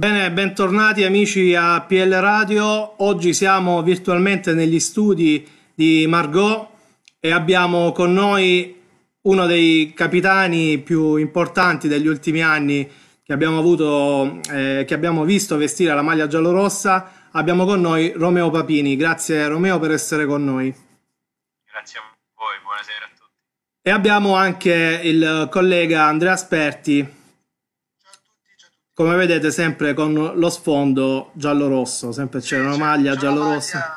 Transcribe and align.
Bene, 0.00 0.32
bentornati 0.32 1.04
amici 1.04 1.54
a 1.54 1.82
PL 1.82 2.10
Radio. 2.20 3.04
Oggi 3.04 3.34
siamo 3.34 3.82
virtualmente 3.82 4.54
negli 4.54 4.80
studi 4.80 5.46
di 5.74 6.06
Margot 6.08 6.68
e 7.20 7.30
abbiamo 7.32 7.92
con 7.92 8.10
noi 8.10 8.80
uno 9.20 9.44
dei 9.44 9.92
capitani 9.94 10.78
più 10.78 11.16
importanti 11.16 11.86
degli 11.86 12.06
ultimi 12.06 12.42
anni 12.42 12.90
che 13.22 13.34
abbiamo 13.34 13.58
avuto, 13.58 14.40
eh, 14.50 14.84
che 14.86 14.94
abbiamo 14.94 15.24
visto 15.24 15.58
vestire 15.58 15.92
la 15.92 16.00
maglia 16.00 16.26
giallorossa. 16.26 17.28
Abbiamo 17.32 17.66
con 17.66 17.82
noi 17.82 18.10
Romeo 18.16 18.48
Papini. 18.48 18.96
Grazie 18.96 19.48
Romeo 19.48 19.78
per 19.78 19.90
essere 19.90 20.24
con 20.24 20.42
noi. 20.42 20.74
Grazie 21.70 21.98
a 21.98 22.02
voi, 22.36 22.54
buonasera 22.62 23.04
a 23.04 23.08
tutti. 23.08 23.32
E 23.82 23.90
abbiamo 23.90 24.34
anche 24.34 25.00
il 25.02 25.46
collega 25.50 26.04
Andrea 26.04 26.36
Sperti 26.36 27.18
come 29.00 29.16
vedete 29.16 29.50
sempre 29.50 29.94
con 29.94 30.12
lo 30.12 30.50
sfondo 30.50 31.30
giallo-rosso, 31.32 32.12
sempre 32.12 32.40
c'è 32.40 32.60
una 32.60 32.76
maglia 32.76 33.16
giallo-rossa. 33.16 33.96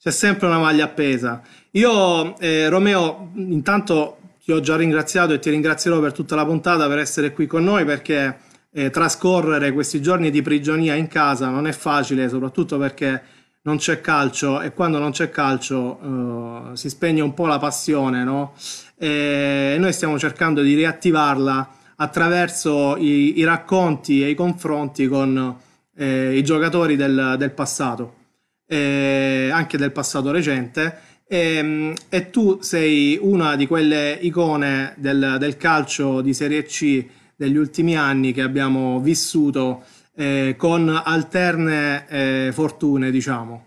C'è 0.00 0.10
sempre 0.10 0.46
una 0.46 0.58
maglia 0.58 0.84
appesa. 0.84 1.42
Io, 1.72 2.38
eh, 2.38 2.70
Romeo, 2.70 3.30
intanto 3.34 4.20
ti 4.42 4.52
ho 4.52 4.60
già 4.60 4.76
ringraziato 4.76 5.34
e 5.34 5.38
ti 5.38 5.50
ringrazierò 5.50 6.00
per 6.00 6.12
tutta 6.12 6.34
la 6.34 6.46
puntata 6.46 6.88
per 6.88 6.96
essere 6.96 7.32
qui 7.32 7.46
con 7.46 7.62
noi 7.62 7.84
perché 7.84 8.38
eh, 8.72 8.88
trascorrere 8.88 9.72
questi 9.72 10.00
giorni 10.00 10.30
di 10.30 10.40
prigionia 10.40 10.94
in 10.94 11.08
casa 11.08 11.50
non 11.50 11.66
è 11.66 11.72
facile, 11.72 12.30
soprattutto 12.30 12.78
perché 12.78 13.22
non 13.64 13.76
c'è 13.76 14.00
calcio 14.00 14.62
e 14.62 14.72
quando 14.72 14.98
non 14.98 15.10
c'è 15.10 15.28
calcio 15.28 16.70
eh, 16.72 16.76
si 16.78 16.88
spegne 16.88 17.20
un 17.20 17.34
po' 17.34 17.44
la 17.44 17.58
passione, 17.58 18.24
no? 18.24 18.54
E 18.96 19.76
noi 19.78 19.92
stiamo 19.92 20.18
cercando 20.18 20.62
di 20.62 20.72
riattivarla 20.72 21.80
attraverso 22.02 22.96
i, 22.96 23.38
i 23.38 23.44
racconti 23.44 24.22
e 24.22 24.30
i 24.30 24.34
confronti 24.34 25.06
con 25.06 25.56
eh, 25.96 26.36
i 26.36 26.42
giocatori 26.42 26.96
del, 26.96 27.36
del 27.38 27.52
passato, 27.52 28.14
eh, 28.66 29.48
anche 29.52 29.78
del 29.78 29.92
passato 29.92 30.32
recente. 30.32 31.10
E, 31.26 31.56
ehm, 31.56 31.94
e, 32.08 32.30
tu 32.30 32.58
sei 32.60 33.18
una 33.20 33.54
di 33.54 33.66
quelle 33.66 34.18
icone 34.20 34.94
del, 34.96 35.36
del, 35.38 35.56
calcio 35.56 36.20
di 36.20 36.34
Serie 36.34 36.64
C 36.64 37.06
degli 37.36 37.56
ultimi 37.56 37.96
anni 37.96 38.32
che 38.32 38.42
abbiamo 38.42 39.00
vissuto 39.00 39.84
eh, 40.16 40.54
con 40.58 40.88
alterne 40.88 42.06
eh, 42.08 42.50
fortune, 42.52 43.10
diciamo. 43.10 43.66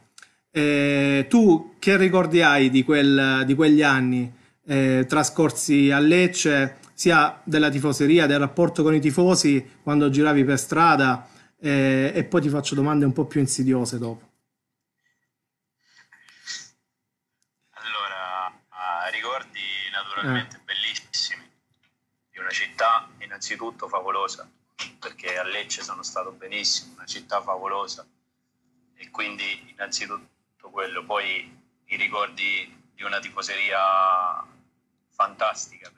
Eh, 0.52 1.26
tu 1.30 1.76
che 1.80 1.98
ricordi 1.98 2.42
hai 2.42 2.70
di, 2.70 2.84
quel, 2.84 3.44
di 3.46 3.56
quegli 3.56 3.82
anni 3.82 4.32
eh, 4.68 5.06
trascorsi 5.08 5.92
a 5.92 6.00
Lecce 6.00 6.84
sia 6.96 7.42
della 7.44 7.70
tifoseria, 7.70 8.26
del 8.26 8.40
rapporto 8.40 8.82
con 8.82 8.96
i 8.96 9.02
tifosi 9.02 9.80
quando 9.84 10.10
giravi 10.10 10.46
per 10.46 10.58
strada 10.58 11.28
eh, 11.60 12.12
e 12.16 12.24
poi 12.24 12.42
ti 12.42 12.50
faccio 12.50 12.74
domande 12.74 13.04
un 13.04 13.12
po' 13.12 13.26
più 13.26 13.42
insidiose 13.42 14.00
dopo. 14.00 14.32
Allora, 17.72 18.48
uh, 18.48 19.12
ricordi 19.12 19.60
naturalmente 19.92 20.56
eh. 20.56 20.62
bellissimi 20.64 21.44
di 22.32 22.40
una 22.40 22.50
città 22.50 23.10
innanzitutto 23.20 23.90
favolosa, 23.90 24.50
perché 24.98 25.38
a 25.38 25.44
Lecce 25.44 25.84
sono 25.84 26.02
stato 26.02 26.32
benissimo, 26.32 26.94
una 26.94 27.06
città 27.06 27.42
favolosa 27.42 28.08
e 28.96 29.10
quindi 29.10 29.70
innanzitutto 29.70 30.70
quello, 30.72 31.04
poi 31.04 31.62
i 31.88 31.98
ricordi 31.98 32.84
di 32.96 33.04
una 33.04 33.20
tifoseria 33.20 34.46
fantastica 35.10 35.92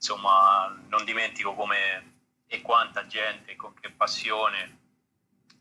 insomma 0.00 0.74
non 0.88 1.04
dimentico 1.04 1.54
come 1.54 2.14
e 2.46 2.62
quanta 2.62 3.06
gente, 3.06 3.54
con 3.54 3.74
che 3.74 3.90
passione, 3.90 4.78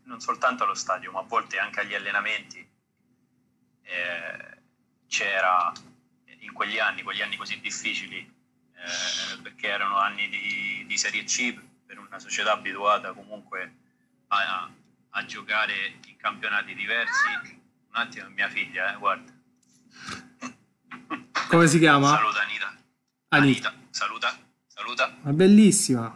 non 0.05 0.19
soltanto 0.21 0.63
allo 0.63 0.73
stadio, 0.73 1.11
ma 1.11 1.19
a 1.19 1.23
volte 1.23 1.59
anche 1.59 1.81
agli 1.81 1.93
allenamenti, 1.93 2.67
eh, 3.83 4.57
c'era 5.07 5.71
in 6.39 6.53
quegli 6.53 6.79
anni, 6.79 7.03
quegli 7.03 7.21
anni 7.21 7.35
così 7.35 7.59
difficili, 7.59 8.17
eh, 8.17 9.41
perché 9.41 9.67
erano 9.67 9.97
anni 9.97 10.29
di, 10.29 10.85
di, 10.87 10.97
Serie 10.97 11.25
C 11.25 11.53
per 11.85 11.99
una 11.99 12.17
società 12.17 12.53
abituata 12.53 13.13
comunque 13.13 13.75
a, 14.29 14.71
a, 15.09 15.25
giocare 15.25 15.99
in 16.07 16.17
campionati 16.17 16.73
diversi. 16.73 17.27
Un 17.89 17.95
attimo, 17.95 18.29
mia 18.29 18.49
figlia, 18.49 18.93
eh, 18.93 18.97
guarda. 18.97 19.31
Come 21.49 21.67
si 21.67 21.77
chiama? 21.77 22.15
Saluta 22.15 22.41
Anita. 22.41 22.67
Anita. 23.27 23.67
Anita. 23.67 23.78
Saluta, 23.91 24.37
saluta. 24.67 25.07
È 25.23 25.31
bellissima. 25.31 26.15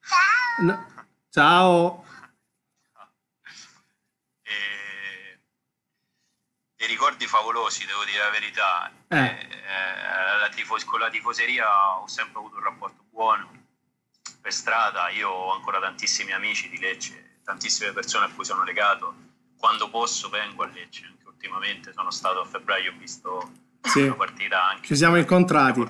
Ciao. 0.00 0.64
No. 0.64 1.06
Ciao. 1.30 2.04
E... 4.42 5.40
e... 6.76 6.86
ricordi 6.86 7.26
favolosi, 7.26 7.86
devo 7.86 8.04
dire 8.04 8.18
la 8.18 8.30
verità. 8.30 8.92
Eh. 9.08 9.16
Eh, 9.16 10.38
la 10.40 10.48
tifos- 10.48 10.84
con 10.84 11.00
la 11.00 11.10
tifoseria 11.10 11.98
ho 11.98 12.06
sempre 12.06 12.38
avuto 12.38 12.56
un 12.56 12.62
rapporto 12.62 13.04
buono. 13.10 13.66
Per 14.40 14.52
strada 14.52 15.10
io 15.10 15.28
ho 15.28 15.52
ancora 15.52 15.80
tantissimi 15.80 16.32
amici 16.32 16.68
di 16.68 16.78
Lecce, 16.78 17.40
tantissime 17.44 17.92
persone 17.92 18.26
a 18.26 18.30
cui 18.30 18.44
sono 18.44 18.64
legato. 18.64 19.26
Quando 19.58 19.90
posso 19.90 20.28
vengo 20.28 20.62
a 20.62 20.66
Lecce, 20.66 21.04
anche 21.04 21.26
ultimamente 21.26 21.92
sono 21.92 22.10
stato 22.10 22.40
a 22.40 22.44
febbraio, 22.46 22.92
ho 22.92 22.96
visto 22.96 23.66
sì. 23.82 24.02
una 24.02 24.14
partita 24.14 24.68
anche 24.68 24.86
ci 24.86 24.96
siamo 24.96 25.16
incontrati 25.16 25.80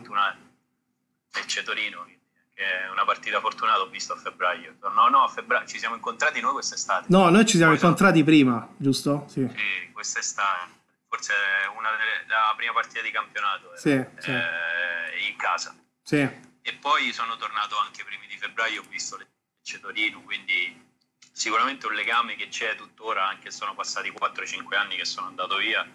Lecce 1.32 1.62
Torino 1.62 2.06
che 2.54 2.64
è 2.64 2.90
una 2.90 3.04
partita 3.04 3.40
fortunata 3.40 3.80
ho 3.80 3.88
visto 3.88 4.14
a 4.14 4.16
febbraio 4.16 4.76
no 4.80 5.08
no 5.08 5.24
a 5.24 5.28
febbraio 5.28 5.66
ci 5.66 5.78
siamo 5.78 5.94
incontrati 5.94 6.40
noi 6.40 6.52
quest'estate 6.52 7.06
no 7.08 7.28
noi 7.28 7.46
ci 7.46 7.56
siamo 7.56 7.72
Poi 7.72 7.80
incontrati 7.80 8.18
sono... 8.18 8.24
prima 8.24 8.68
giusto? 8.76 9.24
sì, 9.28 9.48
sì 9.54 9.92
quest'estate 9.92 10.76
forse 11.08 11.32
una 11.76 11.90
delle, 11.90 12.26
la 12.26 12.52
prima 12.56 12.72
partita 12.72 13.00
di 13.00 13.10
campionato 13.10 13.72
sì, 13.76 13.90
eh, 13.90 14.08
sì. 14.18 14.30
in 14.30 15.36
casa 15.36 15.74
sì. 16.02 16.18
e 16.18 16.72
poi 16.80 17.12
sono 17.12 17.36
tornato 17.36 17.78
anche 17.78 18.04
primi 18.04 18.26
di 18.26 18.36
febbraio 18.36 18.82
ho 18.82 18.84
visto 18.88 19.16
Lecce 19.16 19.80
Torino 19.80 20.20
quindi 20.22 20.86
sicuramente 21.32 21.86
un 21.86 21.94
legame 21.94 22.34
che 22.34 22.48
c'è 22.48 22.74
tuttora 22.74 23.28
anche 23.28 23.50
se 23.52 23.58
sono 23.58 23.74
passati 23.74 24.10
4-5 24.10 24.74
anni 24.74 24.96
che 24.96 25.04
sono 25.04 25.28
andato 25.28 25.56
via 25.56 25.86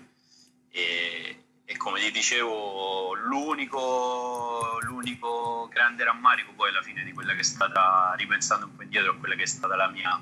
e, 0.69 1.42
e 1.65 1.77
come 1.77 1.99
ti 2.01 2.11
dicevo 2.11 3.13
l'unico, 3.15 4.79
l'unico, 4.81 5.67
grande 5.71 6.03
rammarico 6.03 6.53
poi 6.53 6.69
alla 6.69 6.81
fine 6.81 7.03
di 7.03 7.13
quella 7.13 7.33
che 7.33 7.39
è 7.39 7.43
stata, 7.43 8.13
ripensando 8.17 8.65
un 8.65 8.75
po' 8.75 8.83
indietro 8.83 9.11
a 9.11 9.15
quella 9.15 9.35
che 9.35 9.43
è 9.43 9.47
stata 9.47 9.75
la 9.75 9.89
mia 9.89 10.21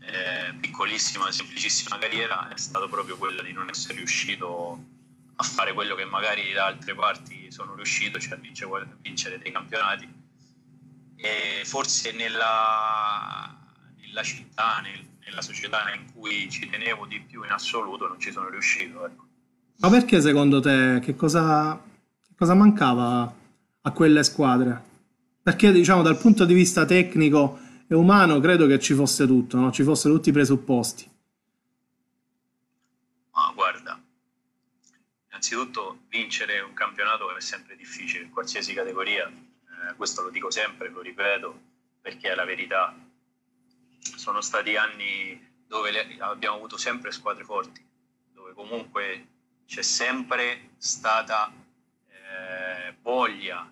eh, 0.00 0.54
piccolissima, 0.60 1.30
semplicissima 1.32 1.98
carriera, 1.98 2.48
è 2.48 2.58
stato 2.58 2.88
proprio 2.88 3.16
quello 3.16 3.42
di 3.42 3.52
non 3.52 3.68
essere 3.68 3.96
riuscito 3.96 4.94
a 5.36 5.42
fare 5.42 5.72
quello 5.72 5.94
che 5.94 6.04
magari 6.04 6.52
da 6.52 6.66
altre 6.66 6.94
parti 6.94 7.50
sono 7.50 7.74
riuscito, 7.74 8.18
cioè 8.18 8.34
a 8.34 8.36
vincere, 8.36 8.82
a 8.82 8.96
vincere 9.00 9.38
dei 9.38 9.52
campionati. 9.52 10.08
E 11.16 11.62
forse 11.64 12.12
nella, 12.12 13.56
nella 13.96 14.22
città, 14.22 14.80
nel, 14.80 15.02
nella 15.24 15.42
società 15.42 15.92
in 15.94 16.12
cui 16.12 16.48
ci 16.50 16.68
tenevo 16.68 17.06
di 17.06 17.20
più 17.20 17.42
in 17.42 17.50
assoluto 17.50 18.06
non 18.06 18.20
ci 18.20 18.32
sono 18.32 18.48
riuscito. 18.48 19.06
Ecco. 19.06 19.25
Ma 19.78 19.90
perché 19.90 20.20
secondo 20.20 20.60
te 20.60 21.00
che 21.02 21.14
cosa, 21.14 21.78
cosa 22.34 22.54
mancava 22.54 23.34
a 23.82 23.90
quelle 23.92 24.22
squadre? 24.22 24.82
Perché 25.42 25.70
diciamo 25.70 26.02
dal 26.02 26.16
punto 26.18 26.44
di 26.46 26.54
vista 26.54 26.86
tecnico 26.86 27.58
e 27.86 27.94
umano 27.94 28.40
credo 28.40 28.66
che 28.66 28.80
ci 28.80 28.94
fosse 28.94 29.26
tutto, 29.26 29.58
no? 29.58 29.70
ci 29.70 29.82
fossero 29.82 30.14
tutti 30.14 30.30
i 30.30 30.32
presupposti. 30.32 31.08
Ma 33.32 33.52
guarda, 33.54 34.00
innanzitutto 35.28 36.00
vincere 36.08 36.60
un 36.60 36.72
campionato 36.72 37.34
è 37.36 37.40
sempre 37.40 37.76
difficile 37.76 38.24
in 38.24 38.30
qualsiasi 38.30 38.72
categoria, 38.72 39.28
eh, 39.28 39.94
questo 39.96 40.22
lo 40.22 40.30
dico 40.30 40.50
sempre, 40.50 40.88
lo 40.88 41.02
ripeto, 41.02 41.60
perché 42.00 42.30
è 42.30 42.34
la 42.34 42.46
verità. 42.46 42.96
Sono 43.98 44.40
stati 44.40 44.74
anni 44.76 45.38
dove 45.66 45.90
le, 45.90 46.16
abbiamo 46.20 46.56
avuto 46.56 46.78
sempre 46.78 47.12
squadre 47.12 47.44
forti, 47.44 47.84
dove 48.32 48.54
comunque 48.54 49.26
c'è 49.66 49.82
sempre 49.82 50.70
stata 50.78 51.52
eh, 52.08 52.94
voglia 53.02 53.70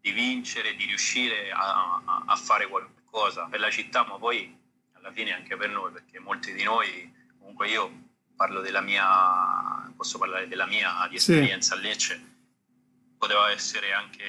di 0.00 0.10
vincere, 0.12 0.74
di 0.74 0.84
riuscire 0.84 1.50
a, 1.50 2.02
a, 2.04 2.22
a, 2.26 2.36
fare 2.36 2.66
qualcosa 2.66 3.46
per 3.46 3.60
la 3.60 3.70
città, 3.70 4.04
ma 4.04 4.18
poi 4.18 4.56
alla 4.92 5.12
fine 5.12 5.32
anche 5.32 5.56
per 5.56 5.70
noi, 5.70 5.92
perché 5.92 6.18
molti 6.18 6.52
di 6.52 6.62
noi, 6.62 7.12
comunque 7.38 7.68
io 7.68 8.06
parlo 8.36 8.60
della 8.60 8.80
mia, 8.80 9.92
posso 9.96 10.18
parlare 10.18 10.48
della 10.48 10.66
mia 10.66 11.06
di 11.08 11.16
esperienza 11.16 11.74
sì. 11.74 11.80
a 11.80 11.82
Lecce, 11.82 12.36
poteva 13.16 13.50
essere 13.50 13.92
anche 13.92 14.22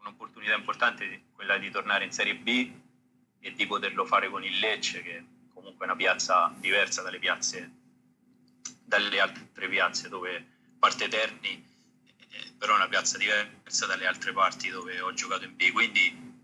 un'opportunità 0.00 0.54
importante 0.54 1.24
quella 1.32 1.56
di 1.58 1.70
tornare 1.70 2.04
in 2.04 2.12
Serie 2.12 2.34
B 2.34 2.70
e 3.40 3.52
di 3.52 3.66
poterlo 3.66 4.04
fare 4.04 4.28
con 4.28 4.44
il 4.44 4.58
Lecce, 4.58 5.02
che 5.02 5.24
comunque 5.52 5.86
è 5.86 5.88
una 5.88 5.96
piazza 5.96 6.52
diversa 6.58 7.02
dalle 7.02 7.18
piazze 7.18 7.84
dalle 8.86 9.20
altre 9.20 9.68
piazze 9.68 10.08
dove 10.08 10.44
parte 10.78 11.08
Terni, 11.08 11.64
eh, 12.16 12.52
però 12.56 12.74
è 12.74 12.76
una 12.76 12.88
piazza 12.88 13.18
diversa 13.18 13.86
dalle 13.86 14.06
altre 14.06 14.32
parti 14.32 14.70
dove 14.70 15.00
ho 15.00 15.12
giocato 15.12 15.44
in 15.44 15.56
B, 15.56 15.72
quindi 15.72 16.34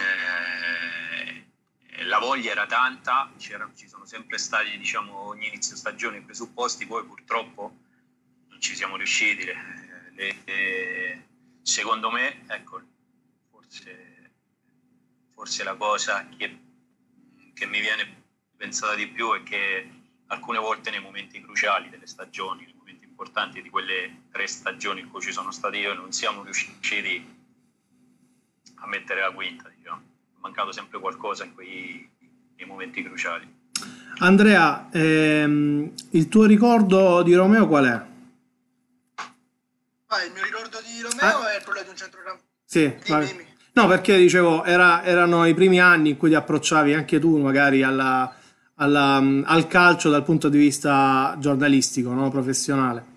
eh, 0.00 2.04
la 2.04 2.18
voglia 2.18 2.50
era 2.50 2.66
tanta, 2.66 3.30
ci 3.36 3.52
sono 3.86 4.06
sempre 4.06 4.38
stati, 4.38 4.76
diciamo, 4.78 5.28
ogni 5.28 5.48
inizio 5.48 5.76
stagione 5.76 6.18
i 6.18 6.22
presupposti, 6.22 6.86
poi 6.86 7.04
purtroppo 7.04 7.76
non 8.48 8.60
ci 8.60 8.74
siamo 8.74 8.96
riusciti. 8.96 9.44
Le, 9.44 10.10
le, 10.14 10.36
le, 10.44 11.26
secondo 11.62 12.10
me, 12.10 12.44
ecco, 12.48 12.80
forse, 13.50 14.32
forse 15.34 15.64
la 15.64 15.74
cosa 15.74 16.26
che, 16.28 16.58
che 17.52 17.66
mi 17.66 17.80
viene 17.80 18.22
pensata 18.56 18.94
di 18.94 19.08
più 19.08 19.34
è 19.34 19.42
che 19.42 20.01
alcune 20.32 20.58
volte 20.58 20.90
nei 20.90 21.00
momenti 21.00 21.42
cruciali 21.42 21.90
delle 21.90 22.06
stagioni, 22.06 22.64
nei 22.64 22.74
momenti 22.76 23.04
importanti 23.04 23.60
di 23.60 23.68
quelle 23.68 24.22
tre 24.30 24.46
stagioni 24.46 25.00
in 25.00 25.10
cui 25.10 25.20
ci 25.20 25.32
sono 25.32 25.52
stati 25.52 25.78
io, 25.78 25.92
non 25.92 26.12
siamo 26.12 26.42
riusciti 26.42 27.40
a 28.76 28.86
mettere 28.86 29.20
la 29.20 29.30
quinta, 29.30 29.70
diciamo. 29.76 30.00
È 30.00 30.40
mancato 30.40 30.72
sempre 30.72 30.98
qualcosa 30.98 31.44
in 31.44 31.54
quei 31.54 32.08
nei 32.56 32.66
momenti 32.66 33.02
cruciali. 33.02 33.60
Andrea, 34.18 34.88
ehm, 34.90 35.92
il 36.10 36.28
tuo 36.28 36.44
ricordo 36.46 37.22
di 37.22 37.34
Romeo 37.34 37.66
qual 37.66 37.84
è? 37.84 38.10
Ah, 40.06 40.22
il 40.24 40.32
mio 40.32 40.42
ricordo 40.42 40.80
di 40.80 41.00
Romeo 41.00 41.38
ah. 41.38 41.56
è 41.56 41.62
quello 41.62 41.82
di 41.82 41.88
un 41.88 41.96
centrocampo. 41.96 42.42
Sì, 42.64 42.94
dimmi, 43.04 43.26
dimmi. 43.26 43.46
No, 43.74 43.86
perché 43.86 44.16
dicevo, 44.18 44.64
era, 44.64 45.02
erano 45.02 45.46
i 45.46 45.54
primi 45.54 45.80
anni 45.80 46.10
in 46.10 46.16
cui 46.16 46.28
ti 46.28 46.34
approcciavi 46.34 46.92
anche 46.92 47.18
tu 47.18 47.38
magari 47.38 47.82
alla, 47.82 48.34
alla, 48.82 49.16
al 49.44 49.66
calcio 49.68 50.10
dal 50.10 50.24
punto 50.24 50.48
di 50.48 50.58
vista 50.58 51.36
giornalistico, 51.38 52.10
no? 52.10 52.30
professionale. 52.30 53.10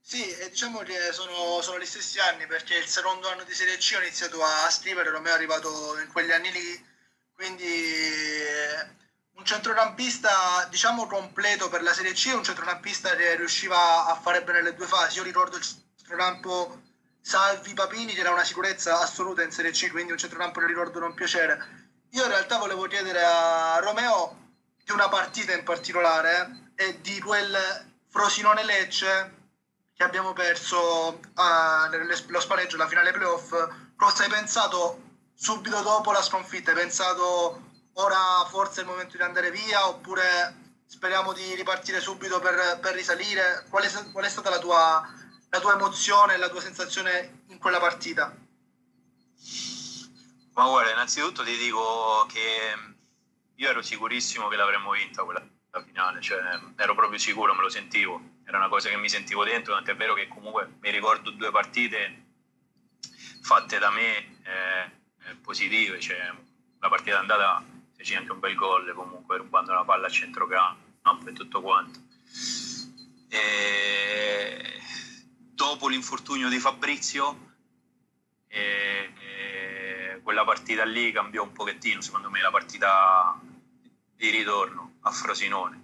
Sì, 0.00 0.24
diciamo 0.48 0.78
che 0.80 1.12
sono, 1.12 1.60
sono, 1.60 1.78
gli 1.78 1.86
stessi 1.86 2.18
anni 2.18 2.46
perché 2.46 2.76
il 2.76 2.86
secondo 2.86 3.28
anno 3.28 3.44
di 3.44 3.52
Serie 3.54 3.76
C 3.76 3.94
ho 3.96 4.02
iniziato 4.02 4.42
a 4.42 4.68
scrivere, 4.70 5.10
Romeo 5.10 5.32
è 5.32 5.36
arrivato 5.36 5.68
in 6.02 6.10
quegli 6.10 6.32
anni 6.32 6.50
lì, 6.50 6.84
quindi 7.32 7.64
un 9.34 9.44
centrocampista 9.44 10.66
diciamo 10.68 11.06
completo 11.06 11.68
per 11.68 11.82
la 11.82 11.92
Serie 11.92 12.12
C, 12.12 12.32
un 12.34 12.42
centrocampista 12.42 13.14
che 13.14 13.36
riusciva 13.36 14.06
a 14.06 14.14
fare 14.20 14.42
bene 14.42 14.62
le 14.62 14.74
due 14.74 14.86
fasi. 14.86 15.18
Io 15.18 15.22
ricordo 15.22 15.56
il 15.56 15.62
centrocampo 15.62 16.82
Salvi 17.20 17.72
Papini 17.74 18.12
che 18.12 18.20
era 18.20 18.32
una 18.32 18.44
sicurezza 18.44 19.00
assoluta 19.00 19.42
in 19.42 19.52
Serie 19.52 19.70
C, 19.70 19.90
quindi 19.90 20.10
un 20.10 20.18
centrocampo 20.18 20.58
che 20.58 20.66
ricordo 20.66 20.98
non 20.98 21.14
piacere. 21.14 21.88
Io 22.10 22.24
in 22.24 22.30
realtà 22.30 22.58
volevo 22.58 22.88
chiedere 22.88 23.22
a 23.22 23.78
Romeo 23.78 24.39
di 24.90 24.96
una 24.96 25.08
partita 25.08 25.52
in 25.52 25.62
particolare 25.62 26.72
e 26.74 27.00
di 27.00 27.20
quel 27.20 27.56
Frosinone 28.08 28.64
Lecce 28.64 29.38
che 29.94 30.02
abbiamo 30.02 30.32
perso 30.32 31.20
uh, 31.36 31.90
nello 31.90 32.40
spareggio, 32.40 32.76
la 32.76 32.88
finale 32.88 33.12
playoff. 33.12 33.54
Cosa 33.96 34.24
hai 34.24 34.30
pensato 34.30 35.00
subito 35.32 35.80
dopo 35.82 36.10
la 36.10 36.22
sconfitta? 36.22 36.72
Hai 36.72 36.76
pensato 36.78 37.68
ora 37.94 38.44
forse 38.48 38.80
è 38.80 38.82
il 38.82 38.88
momento 38.88 39.16
di 39.16 39.22
andare 39.22 39.52
via 39.52 39.86
oppure 39.86 40.56
speriamo 40.86 41.32
di 41.32 41.54
ripartire 41.54 42.00
subito 42.00 42.40
per, 42.40 42.80
per 42.80 42.94
risalire? 42.94 43.64
Qual 43.70 43.84
è, 43.84 44.10
qual 44.10 44.24
è 44.24 44.28
stata 44.28 44.50
la 44.50 44.58
tua, 44.58 45.08
la 45.50 45.60
tua 45.60 45.74
emozione, 45.74 46.36
la 46.36 46.48
tua 46.48 46.60
sensazione 46.60 47.44
in 47.46 47.58
quella 47.58 47.78
partita? 47.78 48.34
Ma 50.54 50.66
guarda, 50.66 50.90
innanzitutto 50.90 51.44
ti 51.44 51.56
dico 51.56 52.26
che 52.28 52.98
io 53.60 53.68
ero 53.68 53.82
sicurissimo 53.82 54.48
che 54.48 54.56
l'avremmo 54.56 54.90
vinta 54.92 55.22
quella 55.22 55.46
finale, 55.84 56.20
cioè 56.22 56.40
ero 56.76 56.94
proprio 56.94 57.18
sicuro, 57.18 57.54
me 57.54 57.60
lo 57.60 57.68
sentivo, 57.68 58.38
era 58.44 58.56
una 58.56 58.68
cosa 58.68 58.88
che 58.88 58.96
mi 58.96 59.08
sentivo 59.10 59.44
dentro, 59.44 59.74
tant'è 59.74 59.94
vero 59.94 60.14
che 60.14 60.28
comunque 60.28 60.76
mi 60.80 60.90
ricordo 60.90 61.30
due 61.30 61.50
partite 61.50 62.28
fatte 63.42 63.78
da 63.78 63.90
me 63.90 64.16
eh, 64.42 64.90
eh 65.28 65.34
positive, 65.42 66.00
cioè 66.00 66.32
la 66.78 66.88
partita 66.88 67.18
andata 67.18 67.62
feci 67.94 68.14
anche 68.14 68.32
un 68.32 68.40
bel 68.40 68.54
gol 68.54 68.94
comunque 68.94 69.36
rubando 69.36 69.74
la 69.74 69.84
palla 69.84 70.06
a 70.06 70.10
centrocampo 70.10 71.28
e 71.28 71.32
tutto 71.34 71.60
quanto. 71.60 72.00
E 73.28 74.80
dopo 75.52 75.88
l'infortunio 75.88 76.48
di 76.48 76.58
Fabrizio, 76.58 77.48
e, 78.48 79.12
e 79.20 80.20
quella 80.22 80.44
partita 80.44 80.84
lì 80.84 81.12
cambiò 81.12 81.42
un 81.42 81.52
pochettino, 81.52 82.00
secondo 82.00 82.30
me, 82.30 82.40
la 82.40 82.50
partita 82.50 83.38
di 84.20 84.28
ritorno 84.28 84.98
a 85.00 85.10
Frosinone, 85.12 85.82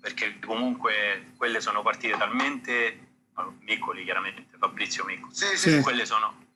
perché 0.00 0.40
comunque 0.40 1.34
quelle 1.36 1.60
sono 1.60 1.82
partite 1.82 2.18
talmente, 2.18 3.06
Miccoli 3.60 4.02
chiaramente, 4.02 4.56
Fabrizio 4.58 5.04
Miccoli, 5.04 5.32
sì, 5.32 5.56
sì. 5.56 5.80
quelle 5.80 6.04
sono, 6.04 6.46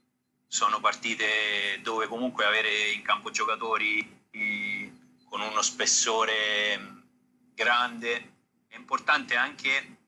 sono 0.48 0.80
partite 0.80 1.78
dove 1.82 2.08
comunque 2.08 2.44
avere 2.44 2.90
in 2.90 3.02
campo 3.02 3.30
giocatori 3.30 4.22
con 5.28 5.40
uno 5.40 5.62
spessore 5.62 7.04
grande 7.54 8.32
è 8.66 8.74
importante 8.74 9.36
anche 9.36 9.98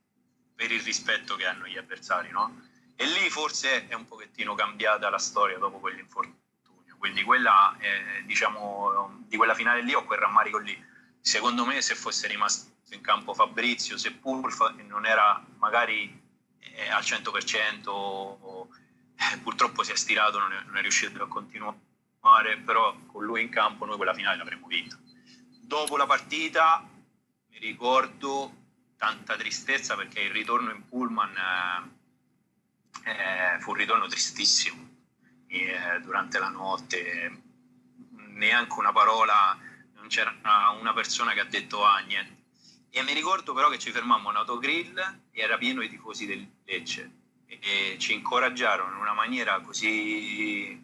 per 0.57 0.73
il 0.73 0.83
rispetto 0.83 1.37
che 1.37 1.47
hanno 1.47 1.69
gli 1.69 1.77
avversari, 1.77 2.31
no? 2.31 2.63
E 2.97 3.07
lì 3.07 3.31
forse 3.31 3.87
è 3.87 3.95
un 3.95 4.07
pochettino 4.07 4.57
cambiata 4.57 5.09
la 5.09 5.19
storia 5.19 5.57
dopo 5.59 5.79
quell'infortunio, 5.79 6.97
quindi 6.99 7.23
quella, 7.23 7.77
eh, 7.79 8.25
diciamo, 8.25 9.23
di 9.29 9.37
quella 9.37 9.55
finale 9.55 9.83
lì 9.83 9.95
ho 9.95 10.05
quel 10.05 10.19
rammarico 10.19 10.59
lì 10.59 10.95
secondo 11.27 11.65
me 11.67 11.83
se 11.83 11.97
fosse 11.97 12.29
rimasto 12.29 12.71
in 12.91 13.01
campo 13.01 13.35
Fabrizio, 13.35 13.99
seppur 13.99 14.55
non 14.87 15.05
era 15.05 15.45
magari 15.59 16.23
eh, 16.61 16.89
al 16.89 17.03
100%, 17.03 17.89
o, 17.89 18.69
eh, 19.17 19.39
purtroppo 19.39 19.83
si 19.83 19.91
è 19.91 19.97
stirato, 19.97 20.39
non 20.39 20.53
è, 20.53 20.63
non 20.63 20.77
è, 20.77 20.83
riuscito 20.83 21.21
a 21.21 21.27
continuare, 21.27 22.59
però 22.65 22.97
con 23.07 23.25
lui 23.25 23.43
in 23.43 23.49
campo 23.49 23.87
noi 23.87 23.97
quella 23.97 24.15
finale 24.15 24.37
l'avremmo 24.37 24.69
vinta. 24.69 24.97
Dopo 25.63 25.97
la 25.97 26.07
partita 26.07 26.89
mi 27.49 27.59
ricordo 27.59 28.55
tanta 28.97 29.35
tristezza 29.35 29.97
perché 29.97 30.21
il 30.21 30.31
ritorno 30.31 30.71
in 30.71 30.87
Pullman 30.89 31.91
eh, 33.05 33.55
eh 33.57 33.61
fu 33.61 33.71
un 33.71 33.77
ritorno 33.77 34.07
tristissimo 34.07 34.89
eh, 35.49 36.01
durante 36.03 36.39
la 36.39 36.51
notte, 36.51 37.43
neanche 38.29 38.79
una 38.79 38.93
parola 38.93 39.66
c'era 40.09 40.35
una 40.79 40.93
persona 40.93 41.33
che 41.33 41.41
ha 41.41 41.45
detto 41.45 41.85
ah 41.85 41.99
niente. 42.01 42.45
E 42.91 43.03
mi 43.03 43.13
ricordo 43.13 43.53
però 43.53 43.69
che 43.69 43.79
ci 43.79 43.91
fermammo 43.91 44.31
in 44.31 44.37
autogrill 44.37 44.99
e 45.31 45.41
era 45.41 45.59
pieno 45.59 45.81
di 45.83 45.89
tifosi 45.89 46.27
del 46.27 46.47
Lecce 46.65 47.11
e 47.47 47.97
ci 47.99 48.13
incoraggiarono 48.13 48.95
in 48.95 49.01
una 49.01 49.13
maniera 49.13 49.61
così 49.61 50.83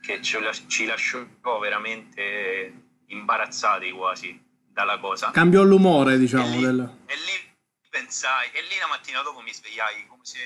che 0.00 0.20
ci 0.22 0.84
lasciò 0.84 1.26
veramente 1.60 2.72
imbarazzati 3.06 3.90
quasi 3.90 4.40
dalla 4.68 4.98
cosa. 4.98 5.30
Cambiò 5.30 5.62
l'umore, 5.62 6.18
diciamo. 6.18 6.44
E 6.44 6.48
lì, 6.50 6.60
del... 6.60 6.96
e 7.06 7.14
lì 7.14 7.54
pensai, 7.90 8.50
e 8.52 8.62
lì 8.62 8.78
la 8.80 8.88
mattina 8.88 9.22
dopo 9.22 9.40
mi 9.40 9.52
svegliai 9.52 10.06
come 10.06 10.24
se, 10.24 10.38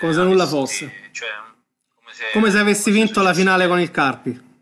come 0.00 0.12
se 0.12 0.22
nulla 0.22 0.46
fosse. 0.46 1.10
Cioè, 1.12 1.28
come, 1.94 2.12
se, 2.12 2.30
come 2.32 2.50
se 2.50 2.58
avessi 2.58 2.90
vinto 2.90 3.22
la 3.22 3.34
finale 3.34 3.68
con 3.68 3.78
il 3.80 3.90
Carpi. 3.90 4.52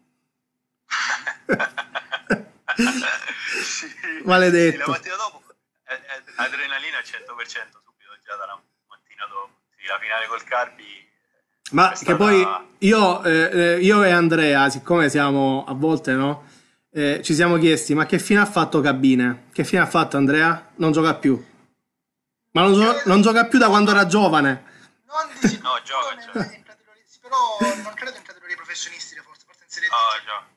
sì, 3.62 3.86
Maledetto. 4.24 4.72
Sì, 4.72 4.78
la 4.78 4.86
mattina 4.88 5.16
dopo, 5.16 5.42
adrenalina 6.36 6.98
al 6.98 7.04
100% 7.04 7.06
subito 7.84 8.18
già 8.24 8.36
dalla 8.36 8.60
mattina 8.88 9.26
dopo. 9.26 9.60
Sì, 9.76 9.86
la 9.86 9.98
finale 9.98 10.26
col 10.26 10.44
Carpi. 10.44 11.10
Ma 11.72 11.92
che 11.92 12.16
poi 12.16 12.46
io, 12.78 13.22
eh, 13.24 13.50
eh, 13.52 13.80
io, 13.80 14.02
e 14.02 14.10
Andrea, 14.10 14.68
siccome 14.68 15.08
siamo 15.08 15.64
a 15.66 15.72
volte, 15.72 16.12
no? 16.12 16.48
Eh, 16.90 17.22
ci 17.22 17.34
siamo 17.34 17.56
chiesti, 17.56 17.94
ma 17.94 18.04
che 18.04 18.18
fine 18.18 18.40
ha 18.40 18.46
fatto 18.46 18.80
Cabine? 18.80 19.48
Che 19.52 19.64
fine 19.64 19.80
ha 19.80 19.86
fatto 19.86 20.18
Andrea? 20.18 20.70
Non 20.76 20.92
gioca 20.92 21.14
più. 21.14 21.42
Ma 22.52 22.62
non, 22.62 22.74
gio- 22.74 23.02
non 23.06 23.22
gioca 23.22 23.46
più 23.46 23.58
da 23.58 23.68
quando 23.68 23.92
era 23.92 24.04
giovane. 24.06 24.64
Non 25.06 25.30
dici, 25.40 25.58
no, 25.62 25.80
gioca, 25.82 26.14
gioca. 26.16 26.60
Però 27.22 27.58
non 27.82 27.94
credo 27.94 28.16
in 28.18 28.22
categorie 28.22 28.56
professionistiche, 28.56 29.22
forse, 29.22 29.44
forse 29.46 29.62
in 29.64 29.70
serie 29.70 29.88
D. 29.88 29.92
Oh, 29.92 30.24
gioca 30.26 30.51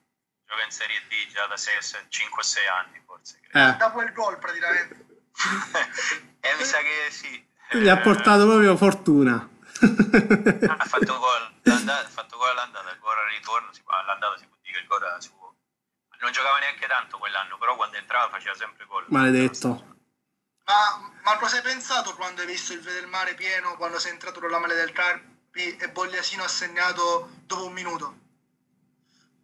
gioca 0.55 0.63
in 0.63 0.71
Serie 0.71 1.01
D 1.07 1.31
già 1.31 1.45
da 1.47 1.55
5-6 1.55 2.69
anni 2.69 3.01
forse. 3.05 3.39
Eh. 3.51 3.75
Da 3.75 3.91
quel 3.91 4.11
gol 4.13 4.39
praticamente. 4.39 5.05
eh, 6.39 6.55
mi 6.57 6.63
sa 6.63 6.77
che 6.79 7.11
sì. 7.11 7.45
Gli 7.71 7.89
ha 7.89 7.97
portato 7.97 8.47
proprio 8.47 8.77
fortuna. 8.77 9.35
ha 9.35 10.85
fatto 10.85 11.19
gol 11.19 11.53
all'andata, 11.63 12.05
ha 12.05 12.09
fatto 12.09 12.37
gol 12.37 12.49
all'andata, 12.49 12.89
il 12.91 12.99
gol 12.99 13.17
al 13.17 13.29
ritorno, 13.37 13.73
si, 13.73 13.81
all'andata 13.85 14.37
si 14.37 14.45
può 14.47 14.55
dire 14.61 14.77
che 14.77 14.81
il 14.81 14.87
gol 14.87 15.17
si 15.19 15.29
può... 15.31 15.53
Non 16.19 16.31
giocava 16.31 16.59
neanche 16.59 16.87
tanto 16.87 17.17
quell'anno, 17.17 17.57
però 17.57 17.75
quando 17.75 17.97
entrava 17.97 18.29
faceva 18.29 18.55
sempre 18.55 18.85
gol. 18.85 19.05
Maledetto. 19.09 19.93
Ma, 20.65 21.11
ma 21.23 21.37
cosa 21.37 21.57
hai 21.57 21.61
pensato 21.61 22.15
quando 22.15 22.41
hai 22.41 22.47
visto 22.47 22.73
il 22.73 22.81
Vedelmare 22.81 23.35
pieno, 23.35 23.75
quando 23.75 23.99
sei 23.99 24.11
entrato 24.11 24.39
con 24.39 24.49
la 24.49 24.57
male 24.57 24.75
del 24.75 24.93
Carpi 24.93 25.75
e 25.75 25.89
Bogliasino 25.89 26.43
ha 26.43 26.47
segnato 26.47 27.29
dopo 27.45 27.65
un 27.65 27.73
minuto? 27.73 28.23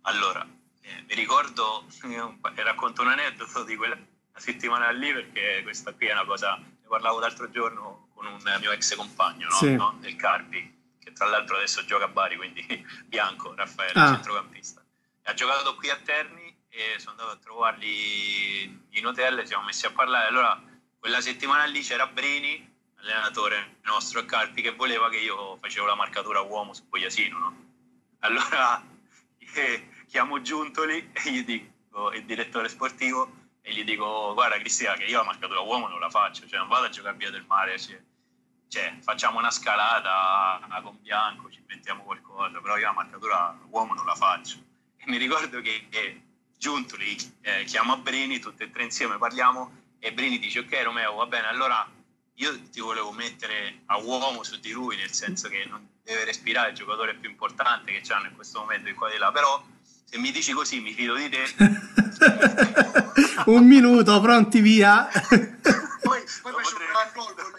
Allora, 0.03 0.47
eh, 0.81 1.03
mi 1.07 1.15
ricordo, 1.15 1.85
racconto 2.55 3.01
un 3.01 3.09
aneddoto 3.09 3.63
di 3.63 3.75
quella 3.75 3.97
settimana 4.35 4.89
lì 4.91 5.13
perché 5.13 5.61
questa 5.63 5.93
qui 5.93 6.07
è 6.07 6.11
una 6.11 6.25
cosa, 6.25 6.55
ne 6.57 6.87
parlavo 6.87 7.19
l'altro 7.19 7.49
giorno 7.49 8.09
con 8.13 8.25
un 8.25 8.39
mio 8.59 8.71
ex 8.71 8.95
compagno 8.95 9.47
no? 9.47 9.55
Sì. 9.55 9.75
No? 9.75 9.97
del 9.99 10.15
Carpi, 10.15 10.79
che 10.99 11.13
tra 11.13 11.27
l'altro 11.27 11.55
adesso 11.57 11.83
gioca 11.85 12.05
a 12.05 12.09
Bari, 12.09 12.35
quindi 12.35 12.65
bianco, 13.05 13.53
Raffaele, 13.55 13.99
ah. 13.99 14.13
centrocampista. 14.13 14.83
ha 15.23 15.33
giocato 15.33 15.75
qui 15.75 15.89
a 15.89 15.97
Terni 15.97 16.55
e 16.69 16.99
sono 16.99 17.11
andato 17.11 17.31
a 17.31 17.35
trovarli 17.37 18.87
in 18.89 19.05
hotel, 19.05 19.39
ci 19.41 19.47
siamo 19.47 19.65
messi 19.65 19.85
a 19.85 19.91
parlare. 19.91 20.27
Allora, 20.27 20.61
quella 20.99 21.19
settimana 21.19 21.65
lì 21.65 21.81
c'era 21.81 22.07
Brini, 22.07 22.69
allenatore 22.99 23.79
nostro 23.83 24.19
a 24.19 24.25
Carpi, 24.25 24.61
che 24.61 24.71
voleva 24.71 25.09
che 25.09 25.17
io 25.17 25.57
facevo 25.57 25.85
la 25.85 25.95
marcatura 25.95 26.39
uomo 26.41 26.73
su 26.73 26.87
Boiasino, 26.87 27.37
no? 27.37 27.69
Allora 28.19 28.81
eh, 29.55 29.89
chiamo 30.11 30.41
Giuntoli 30.41 31.09
e 31.13 31.31
gli 31.31 31.45
dico, 31.45 32.11
il 32.11 32.25
direttore 32.25 32.67
sportivo, 32.67 33.39
e 33.61 33.73
gli 33.73 33.85
dico, 33.85 34.33
guarda 34.33 34.57
Cristiano, 34.57 34.97
che 34.97 35.05
io 35.05 35.19
la 35.19 35.23
marcatura 35.23 35.61
uomo 35.61 35.87
non 35.87 36.01
la 36.01 36.09
faccio, 36.09 36.45
cioè 36.47 36.59
non 36.59 36.67
vado 36.67 36.87
a 36.87 36.89
giocare 36.89 37.15
via 37.15 37.31
del 37.31 37.45
mare, 37.47 37.79
cioè, 37.79 38.01
cioè 38.67 38.97
facciamo 39.01 39.39
una 39.39 39.51
scalata 39.51 40.59
con 40.83 40.97
Bianco, 40.99 41.49
ci 41.49 41.59
inventiamo 41.59 42.03
qualcosa, 42.03 42.59
però 42.59 42.77
io 42.77 42.87
la 42.87 42.91
marcatura 42.91 43.57
uomo 43.69 43.93
non 43.93 44.05
la 44.05 44.15
faccio. 44.15 44.57
E 44.97 45.03
mi 45.07 45.15
ricordo 45.15 45.61
che, 45.61 45.87
che 45.89 46.21
Giuntoli 46.57 47.15
eh, 47.41 47.63
chiama 47.63 47.95
Brini, 47.95 48.39
tutti 48.39 48.63
e 48.63 48.71
tre 48.71 48.83
insieme 48.83 49.17
parliamo, 49.17 49.79
e 49.99 50.11
Brini 50.11 50.39
dice, 50.39 50.59
ok 50.59 50.81
Romeo, 50.83 51.15
va 51.15 51.25
bene, 51.27 51.47
allora 51.47 51.89
io 52.33 52.69
ti 52.69 52.81
volevo 52.81 53.11
mettere 53.11 53.83
a 53.85 53.97
uomo 53.97 54.43
su 54.43 54.59
di 54.59 54.71
lui, 54.71 54.97
nel 54.97 55.11
senso 55.11 55.47
che 55.47 55.63
non 55.69 55.87
deve 56.03 56.25
respirare 56.25 56.69
il 56.69 56.75
giocatore 56.75 57.15
più 57.15 57.29
importante 57.29 57.93
che 57.93 58.01
c'hanno 58.01 58.27
in 58.27 58.35
questo 58.35 58.59
momento 58.59 58.89
in 58.89 58.95
qua 58.95 59.09
di 59.09 59.17
là, 59.17 59.31
però 59.31 59.63
se 60.11 60.17
mi 60.17 60.31
dici 60.31 60.51
così 60.51 60.81
mi 60.81 60.91
fido 60.91 61.15
di 61.15 61.29
te. 61.29 61.45
un 63.47 63.65
minuto, 63.65 64.19
pronti 64.19 64.59
via. 64.59 65.07
poi, 66.03 66.21
poi 66.41 66.53
fece 66.57 66.75
un 66.75 66.83
gran 66.91 67.09
gol 67.13 67.33
con 67.33 67.53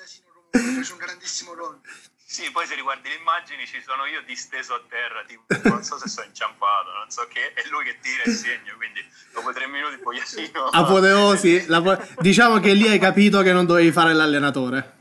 fece 0.74 0.92
un 0.92 0.98
grandissimo 0.98 1.54
gol. 1.54 1.80
Sì, 2.26 2.50
poi 2.50 2.66
se 2.66 2.74
riguardi 2.74 3.08
le 3.08 3.14
immagini 3.14 3.66
ci 3.66 3.82
sono 3.86 4.04
io 4.04 4.20
disteso 4.26 4.74
a 4.74 4.82
terra, 4.86 5.24
tipo, 5.26 5.46
non 5.68 5.82
so 5.82 5.98
se 5.98 6.08
sono 6.08 6.26
inciampato, 6.26 6.92
non 6.98 7.08
so 7.08 7.26
che, 7.28 7.54
è 7.54 7.66
lui 7.70 7.84
che 7.84 7.96
tira 8.02 8.24
il 8.26 8.34
segno, 8.34 8.74
quindi 8.76 9.00
dopo 9.32 9.50
tre 9.52 9.66
minuti 9.66 9.96
poi 9.96 10.16
Pogliasino... 10.16 10.64
Apoteosi, 10.64 11.64
po- 11.66 12.06
diciamo 12.20 12.58
che 12.58 12.74
lì 12.74 12.88
hai 12.88 12.98
capito 12.98 13.40
che 13.40 13.52
non 13.52 13.64
dovevi 13.64 13.92
fare 13.92 14.12
l'allenatore. 14.12 14.98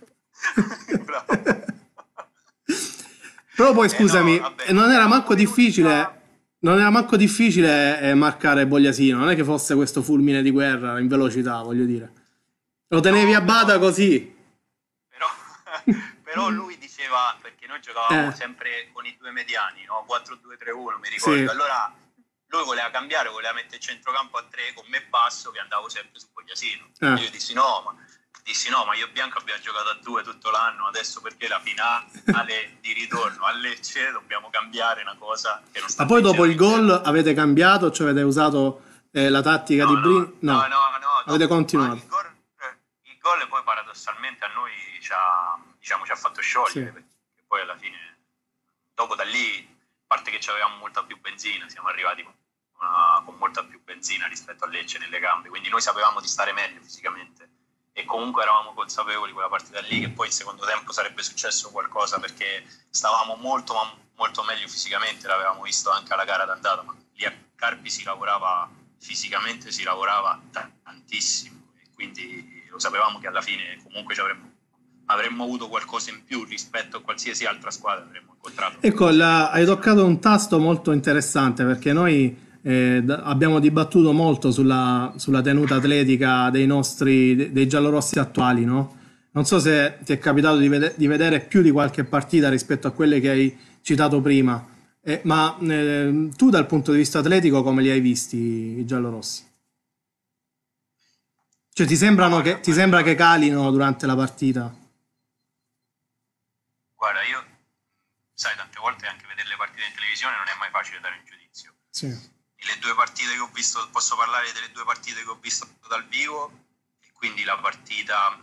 Bravo. 1.04 1.26
Però 3.56 3.74
poi 3.74 3.90
scusami, 3.90 4.36
eh 4.36 4.40
no, 4.40 4.50
vabbè, 4.50 4.72
non 4.72 4.92
era 4.92 5.08
manco 5.08 5.36
difficile... 5.36 6.20
Non 6.64 6.80
era 6.80 6.92
manco 6.92 7.18
difficile 7.18 8.00
eh, 8.02 8.14
marcare 8.14 8.68
Bogliasino, 8.68 9.18
non 9.18 9.30
è 9.30 9.36
che 9.36 9.44
fosse 9.44 9.74
questo 9.74 10.04
fulmine 10.04 10.44
di 10.44 10.52
guerra 10.52 11.00
in 11.00 11.08
velocità, 11.08 11.62
voglio 11.62 11.86
dire. 11.86 12.14
Lo 12.90 13.00
tenevi 13.00 13.32
no, 13.32 13.38
a 13.38 13.42
bada 13.42 13.80
così. 13.80 14.38
Però, 15.08 15.28
però 16.24 16.50
lui 16.50 16.78
diceva, 16.78 17.36
perché 17.42 17.66
noi 17.66 17.82
giocavamo 17.82 18.30
eh. 18.30 18.36
sempre 18.36 18.90
con 18.94 19.06
i 19.06 19.16
due 19.18 19.32
mediani, 19.32 19.86
no? 19.86 20.06
4-2-3-1, 20.08 21.00
mi 21.00 21.10
ricordo. 21.10 21.40
Sì. 21.40 21.46
Allora 21.46 21.96
lui 22.46 22.64
voleva 22.64 22.92
cambiare, 22.92 23.30
voleva 23.30 23.54
mettere 23.54 23.80
centrocampo 23.80 24.38
a 24.38 24.46
3 24.48 24.74
con 24.76 24.86
me 24.90 25.04
basso 25.10 25.50
che 25.50 25.60
andavo 25.60 25.90
sempre 25.90 26.20
su 26.20 26.28
Bogliasino. 26.32 26.90
Eh. 27.00 27.24
Io 27.24 27.30
dissi 27.32 27.54
no, 27.54 27.82
ma 27.86 27.96
dissi 28.44 28.70
no, 28.70 28.86
ma 28.86 28.96
io 28.96 29.06
e 29.08 29.10
Bianco 29.10 29.38
abbiamo 29.38 29.62
giocato 29.62 29.90
a 29.90 29.98
due 30.02 30.24
tutto 30.24 30.50
l'anno, 30.50 30.88
adesso 30.88 31.22
perché 31.22 31.48
la 31.48 31.60
finale 31.60 32.78
di 32.82 32.94
ritorno 32.94 33.46
a 33.46 33.52
Lecce 33.52 34.12
dobbiamo 34.12 34.50
cambiare 34.50 35.02
una 35.02 35.16
cosa 35.18 35.62
che 35.72 35.80
non 35.80 35.90
sta 35.90 36.04
Ma 36.04 36.10
poi 36.10 36.22
dopo 36.22 36.46
il 36.46 36.56
gol 36.56 36.90
avete 36.90 37.34
cambiato, 37.34 37.92
cioè 37.92 38.10
avete 38.10 38.26
usato 38.26 38.84
eh, 39.12 39.30
la 39.30 39.42
tattica 39.42 39.86
no, 39.86 39.96
di 39.96 40.02
Brin? 40.02 40.38
No, 40.40 40.54
no, 40.54 40.68
no, 40.68 40.68
no 40.68 41.24
avete 41.26 41.48
continuato. 41.48 41.96
Il 41.96 42.08
gol, 42.08 42.32
il 43.04 43.18
gol, 43.20 43.48
poi 43.48 43.64
paradossalmente 43.64 44.46
a 44.46 44.50
noi 44.54 44.72
ci 45.00 45.12
ha, 45.14 45.60
diciamo, 45.78 46.06
ci 46.06 46.12
ha 46.12 46.16
fatto 46.16 46.42
sciogliere, 46.42 46.88
sì. 46.88 46.92
perché 46.94 47.44
poi 47.48 47.62
alla 47.62 47.78
fine, 47.78 47.98
dopo 48.94 49.16
da 49.16 49.24
lì, 49.24 49.68
a 49.68 50.04
parte 50.08 50.32
che 50.32 50.50
avevamo 50.50 50.78
molta 50.78 51.04
più 51.04 51.20
benzina, 51.20 51.70
siamo 51.70 51.90
arrivati 51.90 52.24
con, 52.24 52.34
una, 52.80 53.22
con 53.24 53.36
molta 53.36 53.64
più 53.64 53.82
benzina 53.84 54.28
rispetto 54.28 54.66
a 54.66 54.68
Lecce 54.68 54.98
nelle 55.00 55.20
gambe, 55.20 55.50
quindi 55.50 55.70
noi 55.70 55.82
sapevamo 55.82 56.20
di 56.20 56.28
stare 56.28 56.54
meglio 56.54 56.82
fisicamente 56.82 57.60
e 57.94 58.06
comunque 58.06 58.44
eravamo 58.44 58.74
consapevoli 58.74 59.32
quella 59.32 59.50
partita 59.50 59.80
lì 59.82 60.00
che 60.00 60.10
poi 60.10 60.28
il 60.28 60.34
secondo 60.34 60.66
tempo 60.66 60.92
sarebbe 60.92 61.22
successo 61.24 61.72
qualcosa 61.72 62.20
perché 62.20 62.64
stavamo 62.90 63.36
molto 63.36 63.74
molto 64.22 64.44
meglio 64.44 64.68
fisicamente, 64.68 65.28
l'avevamo 65.28 65.64
visto 65.64 65.90
anche 65.90 66.14
alla 66.14 66.26
gara 66.26 66.46
d'andata, 66.46 66.84
ma 66.84 66.96
lì 67.16 67.26
a 67.26 67.34
Carpi 67.56 67.90
si 67.90 68.04
lavorava 68.04 68.70
fisicamente, 69.00 69.72
si 69.72 69.82
lavorava 69.82 70.40
tantissimo 70.52 71.60
e 71.82 71.88
quindi 71.96 72.64
lo 72.70 72.78
sapevamo 72.78 73.18
che 73.18 73.28
alla 73.28 73.42
fine 73.42 73.80
comunque 73.84 74.14
avremmo, 74.16 74.52
avremmo 75.06 75.44
avuto 75.44 75.68
qualcosa 75.68 76.12
in 76.12 76.24
più 76.24 76.44
rispetto 76.44 76.98
a 76.98 77.02
qualsiasi 77.02 77.46
altra 77.46 77.72
squadra 77.72 78.06
avremmo 78.06 78.34
incontrato. 78.34 78.78
Ecco, 78.82 79.10
la, 79.10 79.50
hai 79.50 79.66
toccato 79.66 80.06
un 80.06 80.20
tasto 80.20 80.60
molto 80.60 80.92
interessante 80.92 81.66
perché 81.66 81.92
noi 81.92 82.50
eh, 82.64 83.04
abbiamo 83.08 83.60
dibattuto 83.60 84.14
molto 84.14 84.52
sulla, 84.52 85.14
sulla, 85.18 85.42
tenuta 85.42 85.76
atletica 85.76 86.50
dei 86.50 86.68
nostri 86.68 87.52
dei 87.52 87.68
giallorossi 87.68 88.20
attuali, 88.20 88.66
no? 88.66 89.00
Non 89.32 89.46
so 89.46 89.60
se 89.60 90.00
ti 90.04 90.14
è 90.14 90.20
capitato 90.20 90.58
di, 90.58 90.68
vede, 90.68 90.94
di, 90.96 91.08
vedere 91.08 91.40
più 91.40 91.62
di 91.62 91.72
qualche 91.72 92.04
partita 92.04 92.50
rispetto 92.50 92.88
a 92.88 92.92
quelle 92.92 93.20
che 93.20 93.30
hai 93.30 93.58
citato 93.82 94.22
prima, 94.22 94.68
eh, 95.02 95.22
ma 95.24 95.58
eh, 95.60 96.30
tu 96.36 96.50
dal 96.50 96.68
punto 96.68 96.92
di 96.92 96.98
vista 96.98 97.20
atletico 97.20 97.64
come 97.64 97.82
li 97.82 97.90
hai 97.90 98.02
visti 98.02 98.38
i 98.38 98.86
giallorossi? 98.86 99.50
Cioè 101.74 101.88
ti, 101.88 101.96
sembrano 101.96 102.42
che, 102.42 102.60
ti 102.60 102.74
sembra 102.74 103.02
che 103.02 103.16
calino 103.16 103.72
durante 103.72 104.06
la 104.06 104.16
partita? 104.16 104.76
Guarda, 106.94 107.24
io 107.24 107.44
sai, 108.34 108.56
tante 108.58 108.78
volte 108.80 109.08
anche 109.08 109.26
vedere 109.28 109.48
le 109.48 109.56
partite 109.58 109.88
in 109.88 109.96
televisione 109.96 110.36
non 110.36 110.46
è 110.46 110.60
mai 110.60 110.70
facile 110.70 111.00
dare 111.00 111.16
un 111.18 111.26
giudizio. 111.26 111.72
Sì 111.90 112.40
le 112.62 112.78
due 112.80 112.94
partite 112.96 113.34
che 113.34 113.40
ho 113.40 113.50
visto, 113.54 113.88
posso 113.92 114.16
parlare 114.16 114.52
delle 114.52 114.72
due 114.72 114.84
partite 114.84 115.24
che 115.24 115.30
ho 115.30 115.38
visto 115.40 115.68
dal 115.88 116.06
vivo, 116.08 116.52
quindi 117.14 117.44
la 117.44 117.58
partita 117.58 118.40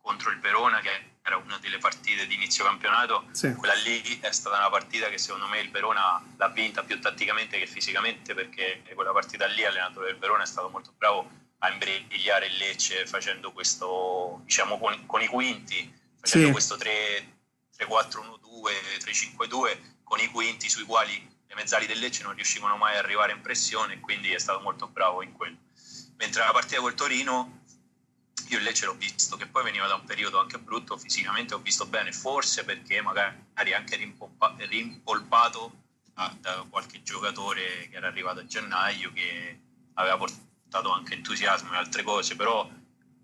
contro 0.00 0.30
il 0.30 0.40
Verona 0.40 0.80
che 0.80 1.18
era 1.22 1.36
una 1.36 1.58
delle 1.58 1.78
partite 1.78 2.26
di 2.26 2.34
inizio 2.34 2.64
campionato, 2.64 3.26
sì. 3.32 3.52
quella 3.54 3.74
lì 3.74 4.18
è 4.20 4.32
stata 4.32 4.56
una 4.56 4.70
partita 4.70 5.08
che 5.08 5.18
secondo 5.18 5.46
me 5.46 5.60
il 5.60 5.70
Verona 5.70 6.20
l'ha 6.36 6.48
vinta 6.48 6.82
più 6.82 6.98
tatticamente 6.98 7.58
che 7.58 7.66
fisicamente 7.66 8.34
perché 8.34 8.82
quella 8.94 9.12
partita 9.12 9.46
lì 9.46 9.62
l'allenatore 9.62 10.06
del 10.06 10.18
Verona 10.18 10.42
è 10.42 10.46
stato 10.46 10.68
molto 10.70 10.92
bravo 10.96 11.30
a 11.58 11.70
imbrigliare 11.70 12.46
il 12.46 12.56
Lecce 12.56 13.06
facendo 13.06 13.52
questo, 13.52 14.40
diciamo 14.44 14.78
con, 14.78 15.06
con 15.06 15.20
i 15.20 15.26
quinti, 15.26 15.92
facendo 16.18 16.46
sì. 16.46 16.52
questo 16.52 16.76
3-4-1-2, 16.76 18.38
3-5-2 19.04 19.78
con 20.02 20.18
i 20.18 20.26
quinti 20.28 20.68
sui 20.68 20.84
quali 20.84 21.38
le 21.50 21.56
mezzali 21.56 21.86
del 21.86 21.98
Lecce 21.98 22.22
non 22.22 22.34
riuscivano 22.34 22.76
mai 22.76 22.92
ad 22.92 23.04
arrivare 23.04 23.32
in 23.32 23.40
pressione 23.40 23.98
quindi 23.98 24.30
è 24.30 24.38
stato 24.38 24.60
molto 24.60 24.86
bravo 24.86 25.20
in 25.20 25.32
quello. 25.32 25.56
Mentre 26.16 26.44
la 26.44 26.52
partita 26.52 26.80
col 26.80 26.94
Torino, 26.94 27.62
io 28.48 28.58
il 28.58 28.62
Lecce 28.62 28.86
l'ho 28.86 28.94
visto 28.94 29.36
che 29.36 29.46
poi 29.46 29.64
veniva 29.64 29.88
da 29.88 29.96
un 29.96 30.04
periodo 30.04 30.38
anche 30.38 30.60
brutto, 30.60 30.96
fisicamente 30.96 31.54
ho 31.54 31.58
visto 31.58 31.86
bene, 31.86 32.12
forse 32.12 32.64
perché 32.64 33.00
magari 33.02 33.72
anche 33.74 33.96
rimpolpato 33.96 35.78
da 36.38 36.64
qualche 36.70 37.02
giocatore 37.02 37.88
che 37.88 37.96
era 37.96 38.06
arrivato 38.06 38.40
a 38.40 38.46
gennaio 38.46 39.12
che 39.12 39.58
aveva 39.94 40.16
portato 40.18 40.92
anche 40.92 41.14
entusiasmo 41.14 41.72
e 41.72 41.76
altre 41.76 42.04
cose, 42.04 42.36
però 42.36 42.68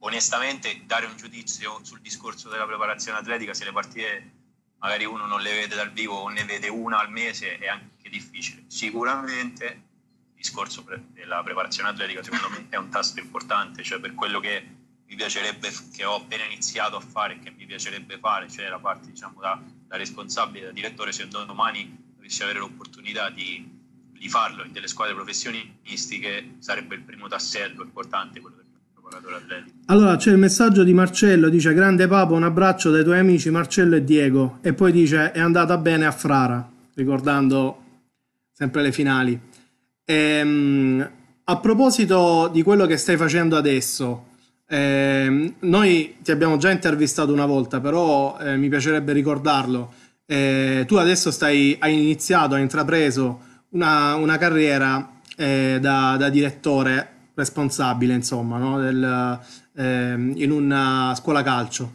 onestamente 0.01 0.83
dare 0.85 1.07
un 1.07 1.17
giudizio 1.17 1.79
sul 1.85 2.01
discorso 2.01 2.49
della 2.49 2.67
preparazione 2.67 3.19
atletica 3.19 3.55
se 3.55 3.65
le 3.65 3.73
partite 3.73 4.33
magari 4.79 5.05
uno 5.05 5.27
non 5.27 5.41
le 5.41 5.53
vede 5.53 5.75
dal 5.75 5.93
vivo 5.93 6.17
o 6.17 6.29
ne 6.29 6.45
vede 6.45 6.69
una 6.69 6.99
al 6.99 7.11
mese 7.11 7.59
è 7.59 7.69
anche 7.69 7.96
difficile. 8.11 8.65
Sicuramente 8.67 9.65
il 9.65 10.35
discorso 10.37 10.85
della 11.13 11.43
preparazione 11.43 11.89
atletica 11.89 12.23
secondo 12.23 12.49
me 12.51 12.67
è 12.69 12.77
un 12.77 12.89
tasto 12.89 13.21
importante, 13.21 13.83
cioè 13.83 14.01
per 14.01 14.15
quello 14.15 14.41
che 14.41 14.65
mi 15.07 15.15
piacerebbe, 15.15 15.71
che 15.93 16.05
ho 16.05 16.17
appena 16.17 16.45
iniziato 16.45 16.97
a 16.97 17.01
fare 17.01 17.39
che 17.39 17.53
mi 17.57 17.65
piacerebbe 17.65 18.19
fare, 18.19 18.49
cioè 18.51 18.69
la 18.69 18.79
parte 18.79 19.11
diciamo 19.11 19.41
da, 19.41 19.61
da 19.87 19.97
responsabile, 19.97 20.67
da 20.67 20.73
direttore, 20.73 21.13
se 21.13 21.29
domani 21.29 22.15
dovessi 22.17 22.43
avere 22.43 22.59
l'opportunità 22.59 23.31
di, 23.31 23.69
di 24.11 24.29
farlo 24.29 24.65
in 24.65 24.73
delle 24.73 24.89
squadre 24.89 25.15
professionistiche 25.15 26.57
sarebbe 26.59 26.97
il 26.97 27.03
primo 27.03 27.29
tassello 27.29 27.83
importante 27.83 28.41
quello 28.41 28.65
allora 29.87 30.17
c'è 30.17 30.33
il 30.33 30.39
messaggio 30.39 30.83
di 30.83 30.93
Marcello, 30.93 31.49
dice 31.49 31.73
grande 31.73 32.09
Papo, 32.09 32.35
un 32.35 32.43
abbraccio 32.43 32.91
dai 32.91 33.05
tuoi 33.05 33.21
amici 33.21 33.51
Marcello 33.51 33.95
e 33.95 34.03
Diego 34.03 34.59
e 34.63 34.73
poi 34.73 34.91
dice 34.91 35.31
è 35.31 35.39
andata 35.39 35.79
bene 35.79 36.07
a 36.07 36.11
Frara, 36.11 36.69
ricordando 36.95 37.85
sempre 38.57 38.81
le 38.81 38.91
finali. 38.91 39.39
Ehm, 40.07 41.11
a 41.45 41.57
proposito 41.59 42.49
di 42.51 42.63
quello 42.63 42.87
che 42.87 42.97
stai 42.97 43.19
facendo 43.19 43.55
adesso, 43.55 44.29
ehm, 44.67 45.57
noi 45.61 46.17
ti 46.23 46.31
abbiamo 46.31 46.57
già 46.57 46.71
intervistato 46.71 47.35
una 47.35 47.45
volta, 47.45 47.81
però 47.81 48.39
eh, 48.39 48.57
mi 48.57 48.71
piacerebbe 48.71 49.13
ricordarlo. 49.13 49.93
Eh, 50.25 50.85
tu 50.87 50.95
adesso 50.95 51.31
stai, 51.31 51.77
hai 51.79 52.01
iniziato, 52.01 52.55
hai 52.55 52.63
intrapreso 52.63 53.41
una, 53.71 54.15
una 54.15 54.39
carriera 54.39 55.21
eh, 55.37 55.77
da, 55.79 56.17
da 56.19 56.31
direttore 56.31 57.11
responsabile, 57.35 58.15
insomma, 58.15 58.57
no? 58.57 58.81
Del, 58.81 59.39
eh, 59.75 60.33
in 60.35 60.51
una 60.51 61.13
scuola 61.15 61.43
calcio. 61.43 61.93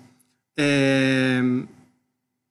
Eh, 0.53 1.65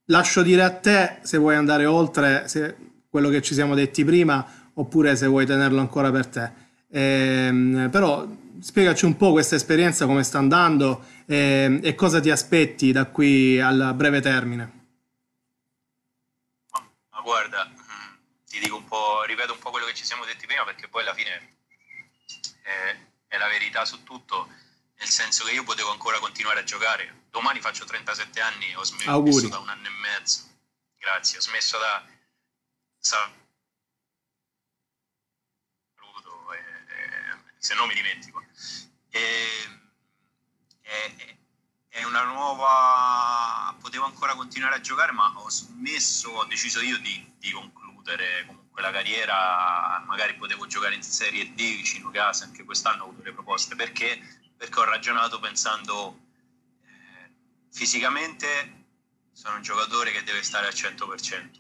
lascio 0.06 0.42
dire 0.42 0.62
a 0.64 0.70
te 0.70 1.18
se 1.22 1.38
vuoi 1.38 1.54
andare 1.54 1.86
oltre 1.86 2.48
se, 2.48 2.74
quello 3.10 3.28
che 3.28 3.42
ci 3.42 3.54
siamo 3.54 3.74
detti 3.74 4.04
prima 4.04 4.70
oppure 4.74 5.16
se 5.16 5.26
vuoi 5.26 5.44
tenerlo 5.44 5.80
ancora 5.80 6.10
per 6.10 6.26
te. 6.26 6.52
Eh, 6.88 7.88
però 7.90 8.26
spiegaci 8.60 9.04
un 9.04 9.16
po' 9.16 9.32
questa 9.32 9.56
esperienza, 9.56 10.06
come 10.06 10.22
sta 10.22 10.38
andando 10.38 11.04
eh, 11.26 11.80
e 11.82 11.94
cosa 11.94 12.20
ti 12.20 12.30
aspetti 12.30 12.92
da 12.92 13.06
qui 13.06 13.60
al 13.60 13.92
breve 13.94 14.20
termine. 14.20 14.78
Ma 17.10 17.20
guarda, 17.22 17.68
mm, 17.68 18.14
ti 18.46 18.58
dico 18.60 18.76
un 18.76 18.84
po', 18.84 19.24
ripeto 19.24 19.52
un 19.52 19.58
po' 19.58 19.70
quello 19.70 19.86
che 19.86 19.94
ci 19.94 20.04
siamo 20.04 20.24
detti 20.24 20.46
prima 20.46 20.64
perché 20.64 20.88
poi 20.88 21.02
alla 21.02 21.14
fine 21.14 21.56
è, 22.62 22.96
è 23.28 23.38
la 23.38 23.48
verità 23.48 23.84
su 23.84 24.02
tutto, 24.04 24.48
nel 24.98 25.08
senso 25.08 25.44
che 25.44 25.52
io 25.52 25.64
potevo 25.64 25.90
ancora 25.90 26.18
continuare 26.18 26.60
a 26.60 26.64
giocare. 26.64 27.24
Domani 27.30 27.60
faccio 27.60 27.84
37 27.84 28.40
anni, 28.40 28.74
ho 28.74 28.84
smesso 28.84 29.10
Auguri. 29.10 29.48
da 29.48 29.58
un 29.58 29.68
anno 29.68 29.86
e 29.86 29.90
mezzo. 29.90 30.48
Grazie, 30.98 31.38
ho 31.38 31.40
smesso 31.40 31.78
da... 31.78 32.04
Saluto, 33.00 33.32
e, 36.52 36.58
e, 36.58 37.38
se 37.58 37.74
no 37.74 37.86
mi 37.86 37.94
dimentico. 37.94 38.42
E, 39.10 39.46
è, 40.80 41.36
è 41.88 42.04
una 42.04 42.24
nuova... 42.24 43.74
potevo 43.80 44.04
ancora 44.04 44.34
continuare 44.34 44.76
a 44.76 44.80
giocare, 44.80 45.12
ma 45.12 45.32
ho 45.34 45.48
smesso, 45.50 46.30
ho 46.30 46.44
deciso 46.44 46.80
io 46.80 46.98
di, 46.98 47.32
di 47.38 47.50
concludere 47.52 48.44
comunque 48.46 48.82
la 48.82 48.90
carriera, 48.90 50.02
magari 50.06 50.34
potevo 50.34 50.66
giocare 50.66 50.94
in 50.94 51.02
Serie 51.02 51.52
D 51.54 51.56
vicino 51.56 52.10
casa, 52.10 52.44
anche 52.44 52.64
quest'anno 52.64 53.04
ho 53.04 53.08
avuto 53.08 53.22
le 53.22 53.32
proposte, 53.32 53.76
perché, 53.76 54.20
perché 54.56 54.78
ho 54.78 54.84
ragionato 54.84 55.40
pensando 55.40 56.20
eh, 56.82 57.30
fisicamente 57.72 58.84
sono 59.32 59.56
un 59.56 59.62
giocatore 59.62 60.12
che 60.12 60.22
deve 60.22 60.42
stare 60.42 60.66
al 60.66 60.74
100%. 60.74 61.59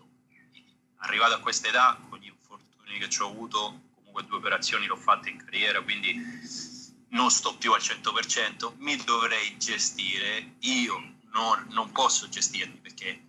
Arrivato 1.00 1.34
a 1.34 1.38
questa 1.38 1.68
età, 1.68 1.98
con 2.08 2.18
gli 2.18 2.26
infortuni 2.26 2.98
che 2.98 3.08
ci 3.08 3.22
ho 3.22 3.28
avuto, 3.28 3.80
comunque 3.96 4.24
due 4.24 4.38
operazioni 4.38 4.86
l'ho 4.86 4.96
fatte 4.96 5.30
in 5.30 5.42
carriera, 5.42 5.80
quindi 5.82 6.14
non 7.10 7.30
sto 7.30 7.56
più 7.56 7.72
al 7.72 7.80
100%, 7.80 8.72
mi 8.78 8.96
dovrei 9.04 9.56
gestire, 9.58 10.54
io 10.60 11.00
non, 11.32 11.66
non 11.70 11.90
posso 11.92 12.28
gestirmi 12.28 12.78
perché 12.82 13.22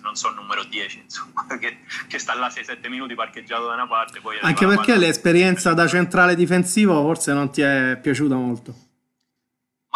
non 0.00 0.14
sono 0.14 0.40
numero 0.40 0.64
10, 0.64 0.98
insomma, 0.98 1.46
che, 1.58 1.78
che 2.06 2.18
sta 2.18 2.34
là 2.34 2.48
6-7 2.48 2.88
minuti 2.88 3.14
parcheggiato 3.14 3.66
da 3.66 3.74
una 3.74 3.86
parte. 3.86 4.20
Anche 4.40 4.66
perché 4.66 4.96
l'esperienza 4.96 5.72
da 5.74 5.86
centrale 5.86 6.34
difensivo 6.34 7.00
forse 7.02 7.32
non 7.32 7.50
ti 7.50 7.60
è 7.62 7.98
piaciuta 8.00 8.34
molto. 8.34 8.85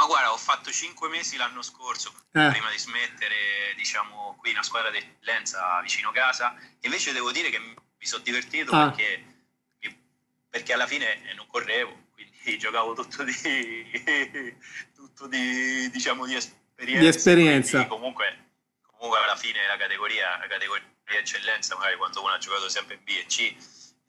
Ma 0.00 0.06
guarda, 0.06 0.32
ho 0.32 0.38
fatto 0.38 0.70
5 0.70 1.10
mesi 1.10 1.36
l'anno 1.36 1.60
scorso 1.60 2.10
eh. 2.32 2.48
prima 2.48 2.70
di 2.70 2.78
smettere, 2.78 3.74
diciamo, 3.76 4.34
qui 4.38 4.48
in 4.48 4.56
una 4.56 4.64
squadra 4.64 4.90
di 4.90 4.96
eccellenza 4.96 5.78
vicino 5.82 6.10
casa. 6.10 6.56
Invece 6.80 7.12
devo 7.12 7.30
dire 7.32 7.50
che 7.50 7.58
mi 7.58 7.76
sono 7.98 8.22
divertito 8.22 8.74
ah. 8.74 8.90
perché, 8.90 9.22
perché 10.48 10.72
alla 10.72 10.86
fine 10.86 11.34
non 11.36 11.46
correvo, 11.48 11.94
sì, 12.42 12.56
giocavo 12.56 12.94
tutto 12.94 13.24
di, 13.24 13.34
tutto 14.96 15.26
di, 15.26 15.90
diciamo, 15.90 16.24
di 16.24 16.34
esperienza. 16.34 17.00
Di 17.02 17.06
esperienza. 17.06 17.86
Comunque, 17.86 18.52
comunque, 18.92 19.22
alla 19.22 19.36
fine 19.36 19.66
la 19.66 19.76
categoria, 19.76 20.38
la 20.38 20.46
categoria 20.46 20.82
di 21.04 21.16
eccellenza, 21.16 21.76
magari 21.76 21.98
quando 21.98 22.22
uno 22.22 22.32
ha 22.32 22.38
giocato 22.38 22.70
sempre 22.70 22.94
in 22.94 23.04
B 23.04 23.08
e 23.10 23.26
C, 23.26 23.54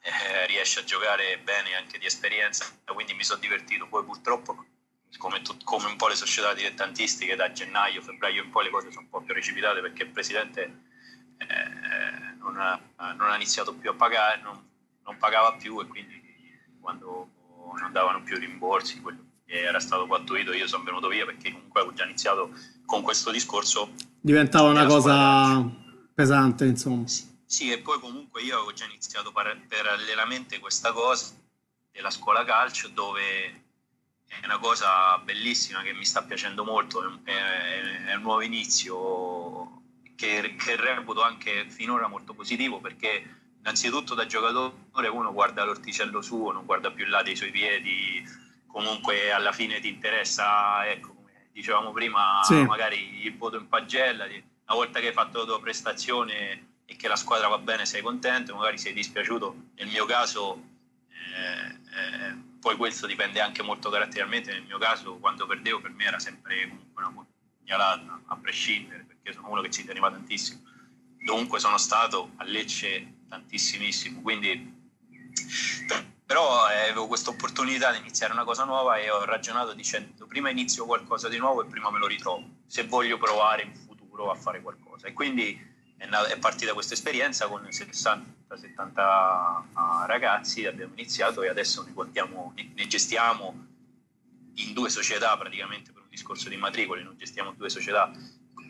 eh, 0.03 0.45
riesce 0.45 0.79
a 0.79 0.83
giocare 0.85 1.37
bene 1.39 1.75
anche 1.75 1.97
di 1.97 2.05
esperienza, 2.05 2.65
quindi 2.85 3.13
mi 3.13 3.25
sono 3.25 3.41
divertito. 3.41 3.87
Poi 3.87 4.05
purtroppo, 4.05 4.65
come, 5.17 5.41
tu, 5.41 5.55
come 5.63 5.87
un 5.87 5.95
po' 5.95 6.07
le 6.07 6.15
società 6.15 6.53
dilettantistiche, 6.53 7.35
da 7.35 7.51
gennaio, 7.51 8.01
febbraio 8.01 8.43
in 8.43 8.49
poi 8.49 8.65
le 8.65 8.69
cose 8.69 8.91
sono 8.91 9.01
un 9.01 9.09
po' 9.09 9.21
più 9.21 9.33
precipitate 9.33 9.81
perché 9.81 10.03
il 10.03 10.09
presidente 10.09 10.61
eh, 11.37 12.35
non, 12.39 12.57
ha, 12.57 12.79
non, 13.13 13.29
ha, 13.29 13.35
iniziato 13.35 13.73
più 13.73 13.89
a 13.89 13.93
pagare, 13.93 14.41
non, 14.41 14.61
non 15.03 15.17
pagava 15.17 15.53
più 15.53 15.79
e 15.81 15.87
quindi 15.87 16.21
quando 16.79 17.29
non 17.79 17.91
davano 17.91 18.21
più 18.23 18.37
rimborsi, 18.37 19.01
quello 19.01 19.23
che 19.45 19.61
era 19.61 19.79
stato 19.79 20.07
pattuito 20.07 20.53
io 20.53 20.67
sono 20.67 20.83
venuto 20.83 21.07
via 21.07 21.25
perché 21.25 21.51
comunque 21.51 21.81
avevo 21.81 21.95
già 21.95 22.05
iniziato 22.05 22.51
con 22.85 23.01
questo 23.01 23.31
discorso. 23.31 23.93
Diventava 24.19 24.69
una 24.69 24.85
cosa 24.85 25.63
pesante, 26.13 26.65
insomma. 26.65 27.07
Sì, 27.07 27.27
sì, 27.45 27.71
e 27.71 27.79
poi 27.79 27.99
comunque 27.99 28.41
io 28.41 28.55
avevo 28.55 28.73
già 28.73 28.85
iniziato 28.85 29.31
parallelamente 29.31 30.59
questa 30.59 30.91
cosa 30.91 31.35
della 31.91 32.09
scuola 32.09 32.45
calcio 32.45 32.87
dove 32.87 33.60
è 34.39 34.45
una 34.45 34.59
cosa 34.59 35.17
bellissima 35.19 35.81
che 35.81 35.93
mi 35.93 36.05
sta 36.05 36.23
piacendo 36.23 36.63
molto, 36.63 37.19
è, 37.23 37.31
è, 37.31 38.05
è 38.05 38.13
un 38.15 38.21
nuovo 38.21 38.41
inizio 38.41 39.81
che, 40.15 40.55
che 40.55 40.75
reputo 40.75 41.21
anche 41.21 41.65
finora 41.69 42.07
molto 42.07 42.33
positivo 42.33 42.79
perché 42.79 43.39
innanzitutto 43.59 44.15
da 44.15 44.25
giocatore 44.25 45.07
uno 45.07 45.33
guarda 45.33 45.63
l'orticello 45.63 46.21
suo, 46.21 46.51
non 46.51 46.65
guarda 46.65 46.91
più 46.91 47.05
là 47.05 47.21
dei 47.21 47.35
suoi 47.35 47.51
piedi, 47.51 48.23
comunque 48.67 49.31
alla 49.31 49.51
fine 49.51 49.79
ti 49.79 49.89
interessa, 49.89 50.87
ecco, 50.87 51.13
come 51.13 51.49
dicevamo 51.51 51.91
prima, 51.91 52.39
sì. 52.43 52.63
magari 52.63 53.25
il 53.25 53.37
voto 53.37 53.57
in 53.57 53.67
pagella, 53.67 54.25
una 54.25 54.75
volta 54.75 54.99
che 54.99 55.07
hai 55.07 55.13
fatto 55.13 55.39
la 55.39 55.45
tua 55.45 55.59
prestazione 55.59 56.69
e 56.85 56.95
che 56.95 57.07
la 57.07 57.15
squadra 57.15 57.47
va 57.47 57.57
bene 57.57 57.85
sei 57.85 58.01
contento, 58.01 58.55
magari 58.55 58.77
sei 58.77 58.93
dispiaciuto, 58.93 59.55
nel 59.75 59.87
mio 59.87 60.05
caso 60.05 60.61
eh, 61.09 61.67
eh, 61.69 62.40
poi 62.61 62.77
questo 62.77 63.07
dipende 63.07 63.41
anche 63.41 63.63
molto 63.63 63.89
caratterialmente, 63.89 64.53
nel 64.53 64.63
mio 64.63 64.77
caso 64.77 65.17
quando 65.17 65.47
perdevo 65.47 65.81
per 65.81 65.91
me 65.91 66.05
era 66.05 66.19
sempre 66.19 66.69
comunque 66.69 67.03
una 67.03 67.27
pugnalata, 67.57 68.21
a 68.27 68.37
prescindere, 68.37 69.03
perché 69.03 69.33
sono 69.33 69.49
uno 69.49 69.61
che 69.61 69.71
ci 69.71 69.83
teneva 69.83 70.11
tantissimo. 70.11 70.61
Dovunque 71.25 71.59
sono 71.59 71.79
stato 71.79 72.33
a 72.37 72.43
Lecce 72.43 73.23
tantissimissimo, 73.27 74.21
quindi 74.21 74.79
però 76.23 76.69
eh, 76.69 76.83
avevo 76.83 77.07
questa 77.07 77.31
opportunità 77.31 77.91
di 77.91 77.97
iniziare 77.97 78.31
una 78.31 78.43
cosa 78.43 78.63
nuova 78.63 78.97
e 78.97 79.09
ho 79.09 79.25
ragionato 79.25 79.73
dicendo 79.73 80.27
prima 80.27 80.49
inizio 80.49 80.85
qualcosa 80.85 81.27
di 81.29 81.37
nuovo 81.37 81.63
e 81.63 81.65
prima 81.65 81.89
me 81.89 81.97
lo 81.97 82.07
ritrovo, 82.07 82.47
se 82.67 82.83
voglio 82.83 83.17
provare 83.17 83.63
in 83.63 83.73
futuro 83.73 84.29
a 84.29 84.35
fare 84.35 84.61
qualcosa. 84.61 85.07
E 85.07 85.13
quindi 85.13 85.59
è, 86.09 86.37
partita 86.39 86.73
questa 86.73 86.93
esperienza 86.93 87.47
con 87.47 87.61
60-70 87.61 88.23
ah, 88.95 90.05
ragazzi, 90.07 90.65
abbiamo 90.65 90.93
iniziato 90.93 91.43
e 91.43 91.49
adesso 91.49 91.83
ne, 91.83 91.93
contiamo, 91.93 92.53
ne, 92.55 92.87
gestiamo 92.87 93.67
in 94.55 94.73
due 94.73 94.89
società 94.89 95.37
praticamente 95.37 95.91
per 95.91 96.01
un 96.01 96.09
discorso 96.09 96.49
di 96.49 96.57
matricoli, 96.57 97.03
non 97.03 97.17
gestiamo 97.17 97.53
due 97.53 97.69
società 97.69 98.11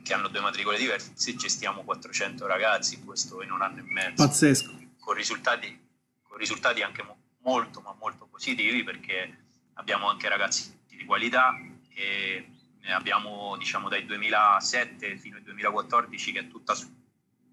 che 0.04 0.14
hanno 0.14 0.28
due 0.28 0.42
matricole 0.42 0.78
diverse, 0.78 1.14
gestiamo 1.16 1.84
400 1.84 2.46
ragazzi 2.48 2.96
in 2.96 3.06
questo 3.06 3.42
in 3.42 3.52
un 3.52 3.62
anno 3.62 3.80
e 3.80 3.84
mezzo. 3.84 4.26
Pazzesco. 4.26 4.72
Con 5.00 5.14
risultati, 5.16 5.80
con 6.22 6.38
risultati 6.38 6.82
anche 6.82 7.04
mo- 7.04 7.18
molto, 7.44 7.82
ma 7.82 7.96
molto 8.00 8.26
positivi 8.26 8.84
perché 8.84 9.46
abbiamo 9.74 10.10
anche 10.10 10.28
ragazzi 10.28 10.80
di 10.88 11.06
qualità 11.06 11.56
e 11.94 12.46
abbiamo 12.90 13.56
diciamo 13.58 13.90
dal 13.90 14.04
2007 14.04 15.18
fino 15.18 15.38
al 15.38 15.44
2014 15.44 16.32
che 16.32 16.40
è 16.40 16.48
tutta 16.48 16.76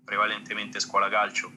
prevalentemente 0.08 0.80
scuola 0.80 1.10
calcio 1.10 1.52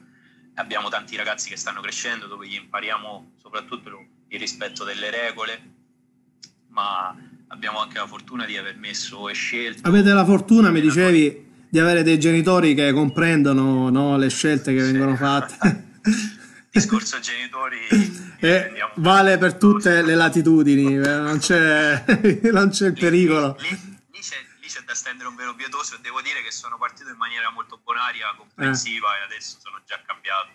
abbiamo 0.56 0.90
tanti 0.90 1.16
ragazzi 1.16 1.48
che 1.48 1.56
stanno 1.56 1.80
crescendo 1.80 2.26
dove 2.26 2.46
gli 2.46 2.56
impariamo 2.56 3.32
soprattutto 3.40 4.08
il 4.28 4.38
rispetto 4.38 4.84
delle 4.84 5.10
regole 5.10 5.70
ma 6.68 7.16
abbiamo 7.48 7.80
anche 7.80 7.96
la 7.96 8.06
fortuna 8.06 8.44
di 8.44 8.56
aver 8.56 8.76
messo 8.76 9.28
e 9.28 9.34
scelto. 9.34 9.86
Avete 9.88 10.12
la 10.12 10.24
fortuna, 10.24 10.70
mi 10.70 10.80
dicevi, 10.80 11.50
di 11.68 11.78
avere 11.78 12.02
dei 12.02 12.18
genitori 12.18 12.74
che 12.74 12.92
comprendono 12.92 13.90
no, 13.90 14.16
le 14.16 14.30
scelte 14.30 14.72
che 14.74 14.82
sì. 14.84 14.92
vengono 14.92 15.16
fatte. 15.16 15.90
Discorso 16.72 17.18
genitori 17.20 17.76
eh, 18.40 18.72
vale 18.96 19.36
per 19.36 19.54
tutte 19.54 20.00
le 20.00 20.14
latitudini, 20.14 20.96
eh, 20.96 21.16
non 21.16 21.38
c'è, 21.38 22.02
non 22.50 22.70
c'è 22.70 22.86
il 22.86 22.94
pericolo. 22.94 23.56
Lì, 23.60 23.68
lì, 23.68 23.91
da 24.80 24.94
stendere 24.94 25.28
un 25.28 25.36
velo 25.36 25.54
pietoso 25.54 25.94
e 25.94 26.00
devo 26.00 26.20
dire 26.22 26.42
che 26.42 26.50
sono 26.50 26.78
partito 26.78 27.10
in 27.10 27.16
maniera 27.16 27.50
molto 27.50 27.78
bonaria, 27.78 28.34
comprensiva 28.34 29.14
eh. 29.14 29.18
e 29.18 29.22
adesso 29.22 29.58
sono 29.60 29.82
già 29.84 30.00
cambiato 30.02 30.50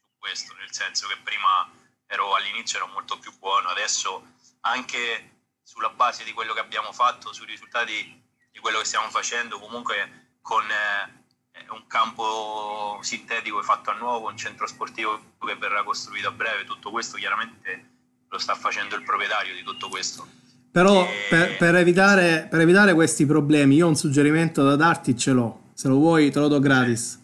su 0.00 0.08
questo, 0.18 0.54
nel 0.54 0.72
senso 0.72 1.08
che 1.08 1.16
prima 1.22 1.70
ero 2.06 2.34
all'inizio 2.34 2.78
ero 2.78 2.88
molto 2.88 3.18
più 3.18 3.36
buono, 3.38 3.68
adesso 3.68 4.34
anche 4.60 5.30
sulla 5.62 5.88
base 5.88 6.24
di 6.24 6.32
quello 6.32 6.52
che 6.52 6.60
abbiamo 6.60 6.92
fatto, 6.92 7.32
sui 7.32 7.46
risultati 7.46 8.22
di 8.50 8.58
quello 8.60 8.78
che 8.78 8.84
stiamo 8.84 9.08
facendo, 9.08 9.58
comunque 9.58 10.36
con 10.42 10.64
eh, 10.70 11.66
un 11.70 11.86
campo 11.86 12.98
sintetico 13.02 13.62
fatto 13.62 13.90
a 13.90 13.94
nuovo, 13.94 14.28
un 14.28 14.36
centro 14.36 14.66
sportivo 14.66 15.36
che 15.38 15.56
verrà 15.56 15.82
costruito 15.82 16.28
a 16.28 16.32
breve, 16.32 16.64
tutto 16.64 16.90
questo 16.90 17.16
chiaramente 17.16 17.92
lo 18.28 18.38
sta 18.38 18.54
facendo 18.54 18.96
il 18.96 19.04
proprietario 19.04 19.54
di 19.54 19.62
tutto 19.62 19.88
questo. 19.88 20.42
Però 20.74 21.06
e... 21.06 21.26
per, 21.30 21.56
per, 21.56 21.76
evitare, 21.76 22.48
per, 22.50 22.58
evitare, 22.58 22.94
questi 22.94 23.24
problemi, 23.26 23.76
io 23.76 23.86
ho 23.86 23.88
un 23.90 23.94
suggerimento 23.94 24.64
da 24.64 24.74
darti, 24.74 25.16
ce 25.16 25.30
l'ho. 25.30 25.70
Se 25.72 25.86
lo 25.86 25.98
vuoi, 25.98 26.32
te 26.32 26.40
lo 26.40 26.48
do 26.48 26.58
gratis. 26.58 27.22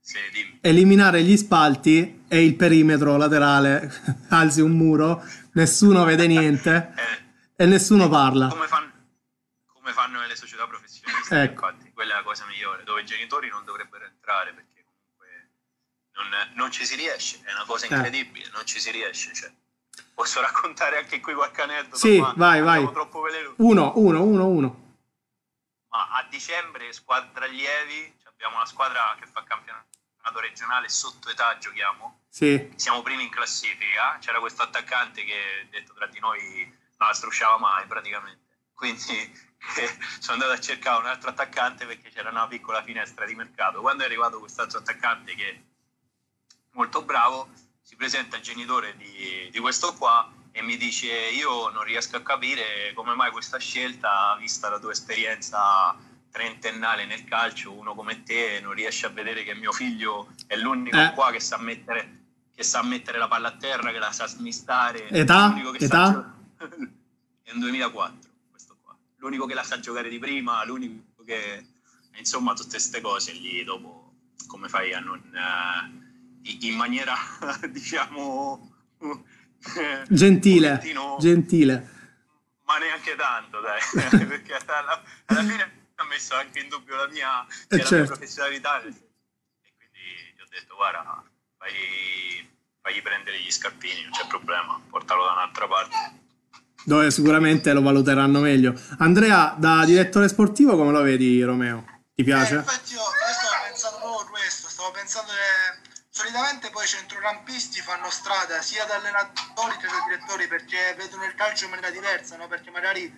Sì, 0.00 0.16
Eliminare 0.62 1.22
gli 1.22 1.36
spalti 1.36 2.24
e 2.26 2.42
il 2.42 2.56
perimetro 2.56 3.18
laterale, 3.18 3.92
alzi 4.30 4.62
un 4.62 4.70
muro 4.70 5.22
nessuno 5.52 6.02
vede 6.04 6.26
niente 6.26 6.94
eh, 6.96 7.62
e 7.62 7.66
nessuno 7.66 8.08
parla. 8.08 8.48
Come 8.48 8.68
fanno, 8.68 8.90
come 9.66 9.92
fanno 9.92 10.20
nelle 10.20 10.36
società 10.36 10.66
professioniste, 10.66 11.42
ecco. 11.42 11.68
infatti, 11.68 11.92
quella 11.92 12.14
è 12.14 12.16
la 12.16 12.22
cosa 12.22 12.46
migliore, 12.46 12.84
dove 12.84 13.02
i 13.02 13.04
genitori 13.04 13.50
non 13.50 13.66
dovrebbero 13.66 14.06
entrare 14.06 14.54
perché 14.54 14.82
comunque 14.82 15.50
non, 16.14 16.54
non, 16.54 16.70
ci 16.70 16.86
si 16.86 16.96
riesce, 16.96 17.40
è 17.44 17.52
una 17.52 17.64
cosa 17.66 17.84
eh. 17.84 17.94
incredibile, 17.94 18.46
eh. 18.46 18.50
non 18.54 18.64
ci 18.64 18.80
si 18.80 18.90
riesce. 18.90 19.30
Cioè. 19.34 19.52
Posso 20.14 20.40
raccontare 20.40 20.98
anche 20.98 21.20
qui 21.20 21.34
qualche 21.34 21.62
aneddoto? 21.62 21.96
Sì, 21.96 22.24
vai, 22.36 22.60
vai. 22.60 22.90
Troppo 22.92 23.20
veleno. 23.20 23.54
Uno, 23.56 23.92
uno, 23.96 24.22
uno, 24.22 24.46
uno. 24.46 24.96
Ma 25.88 26.08
a 26.10 26.26
dicembre, 26.30 26.92
squadra 26.92 27.46
allievi, 27.46 28.14
abbiamo 28.24 28.56
una 28.56 28.66
squadra 28.66 29.16
che 29.18 29.26
fa 29.26 29.42
campionato 29.42 29.90
regionale 30.40 30.88
sotto 30.88 31.28
età 31.30 31.58
giochiamo. 31.58 32.22
Sì. 32.28 32.72
Siamo 32.76 33.02
primi 33.02 33.24
in 33.24 33.30
classifica. 33.30 34.18
C'era 34.20 34.38
questo 34.38 34.62
attaccante 34.62 35.24
che, 35.24 35.66
detto 35.70 35.92
tra 35.94 36.06
di 36.06 36.20
noi, 36.20 36.64
non 36.98 37.08
la 37.08 37.14
strusciava 37.14 37.58
mai 37.58 37.86
praticamente. 37.86 38.42
Quindi 38.72 39.00
sono 40.20 40.34
andato 40.34 40.52
a 40.52 40.60
cercare 40.60 41.00
un 41.00 41.06
altro 41.06 41.30
attaccante 41.30 41.86
perché 41.86 42.10
c'era 42.10 42.30
una 42.30 42.46
piccola 42.46 42.82
finestra 42.82 43.24
di 43.26 43.34
mercato. 43.34 43.80
Quando 43.80 44.04
è 44.04 44.06
arrivato 44.06 44.38
quest'altro 44.38 44.78
attaccante 44.78 45.34
che 45.34 45.48
è 45.48 45.60
molto 46.72 47.02
bravo, 47.02 47.48
si 47.84 47.96
presenta 47.96 48.36
il 48.36 48.42
genitore 48.42 48.96
di, 48.96 49.50
di 49.52 49.58
questo 49.58 49.92
qua 49.94 50.32
e 50.50 50.62
mi 50.62 50.78
dice 50.78 51.06
io 51.06 51.68
non 51.68 51.84
riesco 51.84 52.16
a 52.16 52.22
capire 52.22 52.92
come 52.94 53.14
mai 53.14 53.30
questa 53.30 53.58
scelta, 53.58 54.36
vista 54.40 54.70
la 54.70 54.78
tua 54.78 54.92
esperienza 54.92 55.94
trentennale 56.30 57.04
nel 57.04 57.24
calcio, 57.24 57.72
uno 57.72 57.94
come 57.94 58.22
te 58.22 58.58
non 58.60 58.72
riesce 58.72 59.06
a 59.06 59.10
vedere 59.10 59.44
che 59.44 59.54
mio 59.54 59.70
figlio 59.70 60.32
è 60.46 60.56
l'unico 60.56 60.96
eh. 60.96 61.12
qua 61.14 61.30
che 61.30 61.40
sa 61.40 61.58
mettere 61.58 62.22
che 62.54 62.62
sa 62.62 62.82
mettere 62.82 63.18
la 63.18 63.26
palla 63.26 63.48
a 63.48 63.56
terra, 63.56 63.90
che 63.90 63.98
la 63.98 64.12
sa 64.12 64.28
smistare. 64.28 65.08
Età? 65.08 65.54
Età? 65.76 65.86
Sa... 65.86 66.34
è 67.42 67.50
un 67.50 67.58
2004 67.58 68.32
l'unico 69.24 69.46
che 69.46 69.54
la 69.54 69.62
sa 69.64 69.80
giocare 69.80 70.08
di 70.08 70.18
prima, 70.18 70.64
l'unico 70.64 71.24
che... 71.24 71.66
Insomma, 72.16 72.54
tutte 72.54 72.70
queste 72.70 73.00
cose 73.00 73.32
lì 73.32 73.64
dopo 73.64 74.12
come 74.46 74.68
fai 74.68 74.92
a 74.92 75.00
non... 75.00 75.20
Uh, 75.32 76.03
in 76.44 76.76
maniera, 76.76 77.14
diciamo... 77.70 78.72
gentile, 80.08 80.82
gentile. 81.18 81.90
Ma 82.64 82.78
neanche 82.78 83.14
tanto, 83.16 83.60
dai, 83.60 83.80
perché 84.26 84.54
alla, 84.54 85.02
alla, 85.26 85.42
fine 85.42 85.90
ha 85.94 86.04
messo 86.06 86.34
anche 86.34 86.60
in 86.60 86.68
dubbio 86.68 86.96
la 86.96 87.08
mia, 87.08 87.46
eh 87.46 87.78
certo. 87.78 87.90
la 87.90 88.00
mia 88.00 88.06
professionalità 88.06 88.78
e 88.78 88.82
quindi 88.82 90.00
gli 90.34 90.40
ho 90.40 90.46
detto, 90.48 90.74
guarda, 90.74 91.22
fai, 91.58 92.48
fagli 92.80 93.02
prendere 93.02 93.38
gli 93.40 93.50
scarpini, 93.50 94.02
non 94.02 94.12
c'è 94.12 94.26
problema, 94.26 94.80
portalo 94.88 95.24
da 95.24 95.32
un'altra 95.32 95.68
parte 95.68 96.22
dove 96.84 97.10
sicuramente 97.10 97.72
lo 97.72 97.82
valuteranno 97.82 98.40
meglio. 98.40 98.78
Andrea, 98.98 99.54
da 99.58 99.84
direttore 99.84 100.28
sportivo, 100.28 100.76
come 100.76 100.92
lo 100.92 101.02
vedi, 101.02 101.42
Romeo? 101.42 101.84
Ti 102.14 102.22
piace? 102.22 102.54
Eh, 102.54 102.58
infatti, 102.58 102.92
io, 102.92 103.00
io 103.00 103.32
stavo 103.32 103.64
pensando 103.66 103.98
proprio 103.98 104.30
questo. 104.30 104.68
Stavo 104.68 104.90
pensando 104.92 105.30
che 105.32 105.73
solitamente 106.24 106.70
poi 106.70 106.84
i 106.84 106.88
centrocampisti 106.88 107.82
fanno 107.82 108.08
strada 108.08 108.62
sia 108.62 108.86
da 108.86 108.94
allenatori 108.94 109.76
che 109.76 109.86
da 109.86 110.04
direttori 110.06 110.48
perché 110.48 110.94
vedono 110.96 111.24
il 111.24 111.34
calcio 111.34 111.64
in 111.64 111.70
maniera 111.70 111.92
diversa, 111.92 112.36
no? 112.38 112.48
perché 112.48 112.70
magari 112.70 113.12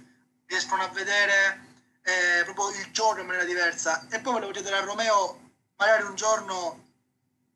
riescono 0.47 0.83
a 0.83 0.89
vedere 0.89 1.61
eh, 2.03 2.43
proprio 2.43 2.71
il 2.71 2.91
gioco 2.91 3.21
in 3.21 3.27
maniera 3.27 3.47
diversa. 3.47 4.09
E 4.11 4.19
poi 4.19 4.33
volevo 4.33 4.51
chiedere 4.51 4.79
a 4.79 4.81
Romeo, 4.81 5.53
magari 5.77 6.03
un 6.03 6.17
giorno 6.17 6.85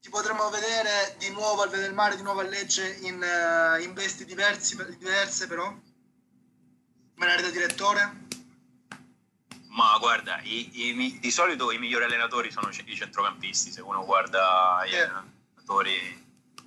ti 0.01 0.09
potremo 0.09 0.49
vedere 0.51 1.17
di 1.19 1.31
nuovo 1.31 1.63
al 1.63 1.71
Vedel 1.71 1.95
Mare, 1.95 2.15
di 2.15 2.23
nuovo 2.23 2.41
a 2.41 2.45
Lecce 2.45 2.99
in, 3.03 3.21
uh, 3.21 3.83
in 3.83 3.93
vesti 3.93 4.25
diversi, 4.25 4.77
diverse 4.99 5.49
però? 5.49 5.75
Manare 7.17 7.43
da 7.43 7.51
direttore? 7.51 8.29
Ma 9.71 9.97
guarda, 9.99 10.41
i, 10.43 10.71
i, 10.73 11.19
di 11.19 11.31
solito 11.31 11.73
i 11.73 11.79
migliori 11.79 12.05
allenatori 12.05 12.53
sono 12.53 12.69
i 12.69 12.97
centrocampisti, 12.97 13.73
se 13.73 13.81
uno 13.81 14.05
guarda 14.05 14.85
gli 14.87 14.93
yeah. 14.93 15.39
Allenatori 15.71 16.19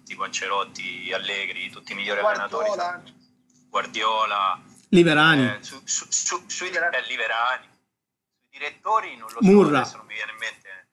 tipo 0.06 0.24
Ancelotti, 0.24 1.12
Allegri, 1.14 1.70
tutti 1.70 1.92
i 1.92 1.96
migliori 1.96 2.22
Guardiola. 2.22 2.72
allenatori. 2.72 3.14
Guardiola. 3.70 4.62
Liverani. 4.90 5.46
Eh, 5.46 5.64
su, 5.64 5.82
su, 5.84 6.06
su, 6.10 6.44
sui 6.48 6.70
eh, 6.70 7.02
Liverani. 7.08 7.68
Sui 8.40 8.50
direttori 8.50 9.18
non 9.18 9.30
lo 9.32 9.40
so, 9.42 9.42
Murra. 9.42 9.80
adesso 9.80 9.98
non 9.98 10.06
mi 10.06 10.14
viene 10.14 10.32
in 10.32 10.38
mente. 10.38 10.88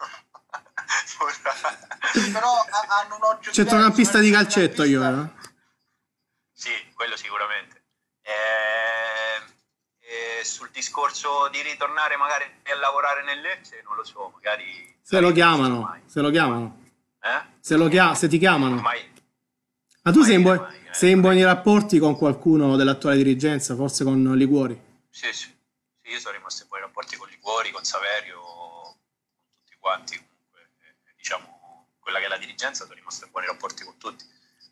Però 2.32 2.64
hanno 3.02 3.16
un 3.16 3.22
occhio 3.22 3.52
Centrocampista 3.52 4.18
di 4.18 4.30
calcetto 4.30 4.82
io, 4.82 5.04
eh? 5.04 5.28
Sì, 6.52 6.72
quello 6.94 7.16
sicuramente. 7.16 7.84
Eh, 8.22 10.40
eh, 10.40 10.44
sul 10.44 10.70
discorso 10.70 11.48
di 11.48 11.62
ritornare 11.62 12.16
magari 12.16 12.44
a 12.44 12.74
lavorare 12.76 13.22
nel 13.22 13.40
Lecce, 13.40 13.82
non 13.84 13.96
lo 13.96 14.04
so, 14.04 14.30
magari... 14.34 14.98
Se 15.00 15.20
lo 15.20 15.32
chiamano, 15.32 16.00
se 16.06 16.20
lo 16.20 16.30
chiamano. 16.30 16.79
Eh? 17.22 17.42
Se, 17.60 17.76
lo 17.76 17.88
chia- 17.88 18.14
se 18.14 18.28
ti 18.28 18.38
chiamano. 18.38 18.80
Mai. 18.80 19.00
Ma 20.02 20.12
tu 20.12 20.22
sei 20.22 20.36
in, 20.36 20.42
bu- 20.42 20.66
sei 20.90 21.12
in, 21.12 21.20
buoni 21.20 21.44
rapporti 21.44 21.98
con 21.98 22.16
qualcuno 22.16 22.76
dell'attuale 22.76 23.16
dirigenza, 23.16 23.74
forse 23.74 24.04
con 24.04 24.34
Liguori? 24.34 24.78
Sì, 25.10 25.26
sì, 25.32 25.52
sì, 26.02 26.10
io 26.10 26.18
sono 26.18 26.36
rimasto 26.36 26.62
in 26.62 26.68
buoni 26.68 26.84
rapporti 26.84 27.16
con 27.16 27.28
Liguori, 27.28 27.70
con 27.70 27.84
Saverio, 27.84 28.40
con 28.40 28.94
tutti 29.64 29.76
quanti. 29.78 30.16
Comunque, 30.16 30.70
eh, 30.80 31.12
diciamo, 31.16 31.88
quella 32.00 32.18
che 32.18 32.24
è 32.24 32.28
la 32.28 32.38
dirigenza, 32.38 32.84
sono 32.84 32.94
rimasto 32.94 33.26
in 33.26 33.30
buoni 33.30 33.46
rapporti 33.46 33.84
con 33.84 33.96
tutti 33.98 34.24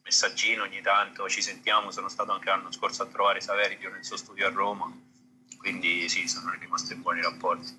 messaggino 0.08 0.62
ogni 0.62 0.80
tanto, 0.80 1.28
ci 1.28 1.42
sentiamo, 1.42 1.90
sono 1.90 2.08
stato 2.08 2.32
anche 2.32 2.48
l'anno 2.48 2.72
scorso 2.72 3.02
a 3.02 3.06
trovare 3.06 3.42
Saverio 3.42 3.90
nel 3.90 4.04
suo 4.04 4.16
studio 4.16 4.46
a 4.46 4.50
Roma, 4.50 4.90
quindi 5.58 6.08
sì, 6.08 6.26
sono 6.26 6.50
rimasto 6.58 6.92
in 6.94 7.02
buoni 7.02 7.20
rapporti. 7.20 7.72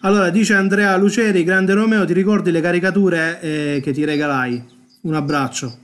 Allora, 0.00 0.30
dice 0.30 0.54
Andrea 0.54 0.96
Luceri, 0.96 1.44
grande 1.44 1.74
Romeo, 1.74 2.04
ti 2.04 2.12
ricordi 2.12 2.50
le 2.50 2.60
caricature 2.60 3.40
eh, 3.40 3.80
che 3.82 3.92
ti 3.92 4.04
regalai? 4.04 4.62
Un 5.02 5.14
abbraccio. 5.14 5.78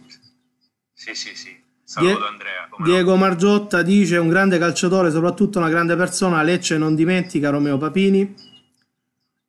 Sì, 0.93 1.15
sì, 1.15 1.35
sì. 1.37 1.61
Saluto 1.85 2.17
Die- 2.17 2.27
Andrea. 2.27 2.69
Diego 2.83 3.17
Margiotta 3.17 3.83
dice 3.83 4.17
un 4.17 4.29
grande 4.29 4.59
calciatore, 4.59 5.11
soprattutto 5.11 5.59
una 5.59 5.69
grande 5.69 5.95
persona, 5.95 6.43
Lecce 6.43 6.79
non 6.79 6.95
dimentica 6.95 7.51
Romeo 7.51 7.77
Papini. 7.77 8.35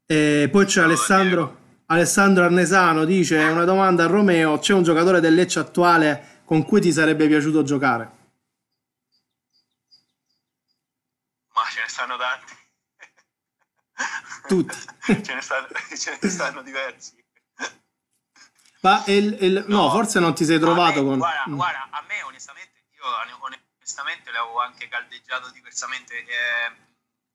E 0.06 0.50
poi 0.52 0.66
c'è 0.66 0.82
Alessandro, 0.82 1.58
Alessandro 1.86 2.44
Arnesano, 2.44 3.06
dice 3.06 3.38
una 3.38 3.64
domanda 3.64 4.04
a 4.04 4.08
Romeo, 4.08 4.60
c'è 4.60 4.74
un 4.74 4.84
giocatore 4.84 5.22
del 5.22 5.34
Lecce 5.34 5.60
attuale 5.60 6.42
con 6.44 6.64
cui 6.66 6.82
ti 6.82 6.92
sarebbe 6.92 7.28
piaciuto 7.28 7.64
giocare? 7.64 8.12
Stanno 12.04 12.18
tanti. 12.18 12.54
Tutti. 14.48 15.24
ce, 15.24 15.34
ne 15.34 15.42
stanno, 15.42 15.68
ce 15.96 16.20
ne 16.22 16.30
stanno 16.30 16.62
diversi. 16.62 17.24
Ma 18.82 19.02
il, 19.08 19.38
il, 19.40 19.66
no, 19.68 19.84
no, 19.84 19.90
forse 19.90 20.20
non 20.20 20.36
ti 20.36 20.44
sei 20.44 20.60
trovato 20.60 21.02
me, 21.02 21.08
con... 21.08 21.18
Guarda, 21.20 21.46
mm. 21.48 21.56
guarda, 21.56 21.88
a 21.92 22.04
me 22.06 22.22
onestamente, 22.24 22.84
io 22.92 23.04
onestamente 23.80 24.32
l'avevo 24.32 24.60
anche 24.60 24.90
caldeggiato 24.90 25.50
diversamente 25.52 26.14
eh, 26.16 26.76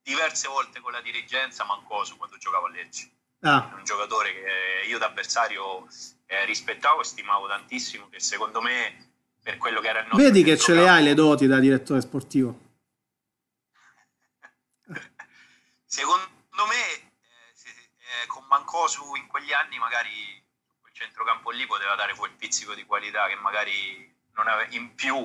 diverse 0.03 0.49
volte 0.49 0.81
con 0.81 0.93
la 0.93 1.01
dirigenza 1.01 1.65
Mancoso 1.65 2.19
quando 2.19 2.37
giocavo 2.37 2.67
a 2.67 2.69
Lecce. 2.69 3.11
Ah. 3.41 3.73
Un 3.75 3.85
giocatore 3.85 4.35
che 4.35 4.87
io 4.87 4.99
da 4.99 5.07
avversario 5.07 5.87
eh, 6.27 6.45
rispettavo 6.45 7.01
e 7.01 7.05
stimavo 7.05 7.49
tantissimo, 7.49 8.11
che 8.11 8.21
secondo 8.21 8.61
me 8.61 9.13
per 9.43 9.57
quello 9.57 9.81
che 9.81 9.89
era 9.89 10.01
il 10.01 10.09
nostro 10.09 10.23
Vedi 10.23 10.43
che 10.43 10.59
ce 10.59 10.75
le 10.75 10.87
hai 10.87 11.03
le 11.03 11.15
doti 11.15 11.47
da 11.47 11.59
direttore 11.59 12.03
sportivo. 12.03 12.67
Secondo 15.89 16.67
me 16.69 16.93
eh, 16.93 17.53
se, 17.55 17.69
eh, 17.69 18.27
con 18.27 18.45
Mancosu 18.47 19.17
in 19.17 19.27
quegli 19.27 19.53
anni 19.53 19.79
magari 19.79 20.45
quel 20.81 20.93
centrocampo 20.93 21.51
lì 21.51 21.65
poteva 21.67 21.95
dare 21.95 22.15
quel 22.15 22.33
pizzico 22.33 22.75
di 22.75 22.85
qualità 22.85 23.27
che 23.27 23.37
magari 23.37 24.15
non 24.35 24.49
aveva 24.49 24.69
in 24.73 24.95
più 24.95 25.17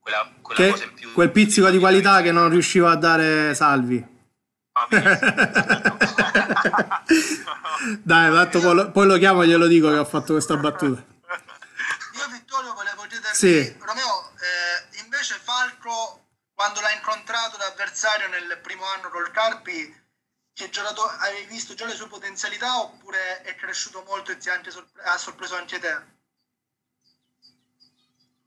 quella, 0.00 0.32
quella 0.40 0.60
che, 0.60 0.70
cosa 0.70 0.84
in 0.84 0.94
più 0.94 1.12
quel 1.12 1.30
pizzico 1.30 1.68
di 1.68 1.78
qualità 1.78 2.22
che 2.22 2.32
non 2.32 2.48
riusciva 2.48 2.90
a 2.90 2.96
dare 2.96 3.54
Salvi 3.54 4.16
Dai, 8.02 8.32
tanto 8.32 8.60
poi, 8.60 8.74
lo, 8.74 8.90
poi 8.90 9.06
lo 9.06 9.18
chiamo 9.18 9.42
e 9.42 9.48
glielo 9.48 9.66
dico 9.66 9.88
che 9.88 9.98
ho 9.98 10.04
fatto 10.04 10.34
questa 10.34 10.56
battuta. 10.56 11.04
Io 12.14 12.28
Vittorio 12.30 12.74
volevo 12.74 13.02
chiederti, 13.02 13.36
sì. 13.36 13.76
Romeo, 13.80 14.30
eh, 14.38 15.00
invece 15.02 15.34
Falco, 15.42 16.27
quando 16.58 16.80
l'ha 16.80 16.90
incontrato 16.90 17.56
l'avversario 17.56 18.26
nel 18.26 18.58
primo 18.60 18.84
anno 18.84 19.10
col 19.10 19.30
Carpi, 19.30 20.06
che 20.52 20.68
giocato, 20.70 21.04
avevi 21.04 21.44
visto 21.44 21.74
già 21.74 21.86
le 21.86 21.94
sue 21.94 22.08
potenzialità 22.08 22.80
oppure 22.80 23.42
è 23.42 23.54
cresciuto 23.54 24.02
molto 24.02 24.32
e 24.32 24.38
ti 24.38 24.50
ha, 24.50 25.16
sorpreso 25.16 25.54
anche 25.54 25.78
te? 25.78 26.02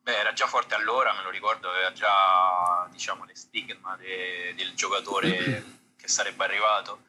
Beh, 0.01 0.17
era 0.17 0.33
già 0.33 0.45
forte 0.45 0.75
allora, 0.75 1.13
me 1.13 1.23
lo 1.23 1.29
ricordo, 1.29 1.69
aveva 1.69 1.93
già 1.93 2.85
diciamo, 2.91 3.23
le 3.23 3.33
stigma 3.33 3.95
de- 3.95 4.55
del 4.57 4.73
giocatore 4.73 5.79
che 5.95 6.07
sarebbe 6.09 6.43
arrivato. 6.43 7.03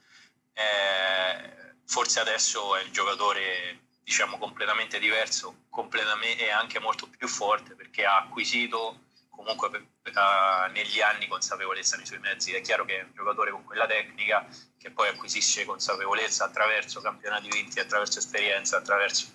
Eh, 0.52 1.74
forse 1.84 2.20
adesso 2.20 2.76
è 2.76 2.82
il 2.82 2.92
giocatore 2.92 3.86
diciamo 4.04 4.38
completamente 4.38 5.00
diverso 5.00 5.64
completamente, 5.68 6.46
e 6.46 6.50
anche 6.50 6.78
molto 6.78 7.08
più 7.08 7.26
forte 7.26 7.74
perché 7.74 8.04
ha 8.04 8.18
acquisito 8.18 9.10
comunque 9.34 9.68
uh, 9.68 10.70
negli 10.72 11.00
anni 11.00 11.26
consapevolezza 11.26 11.96
nei 11.96 12.06
suoi 12.06 12.20
mezzi. 12.20 12.52
È 12.52 12.60
chiaro 12.60 12.84
che 12.84 13.00
è 13.00 13.02
un 13.02 13.12
giocatore 13.14 13.50
con 13.50 13.64
quella 13.64 13.86
tecnica 13.86 14.46
che 14.78 14.90
poi 14.90 15.08
acquisisce 15.08 15.64
consapevolezza 15.64 16.44
attraverso 16.44 17.00
campionati 17.00 17.48
vinti, 17.48 17.80
attraverso 17.80 18.18
esperienza, 18.18 18.76
attraverso 18.76 19.26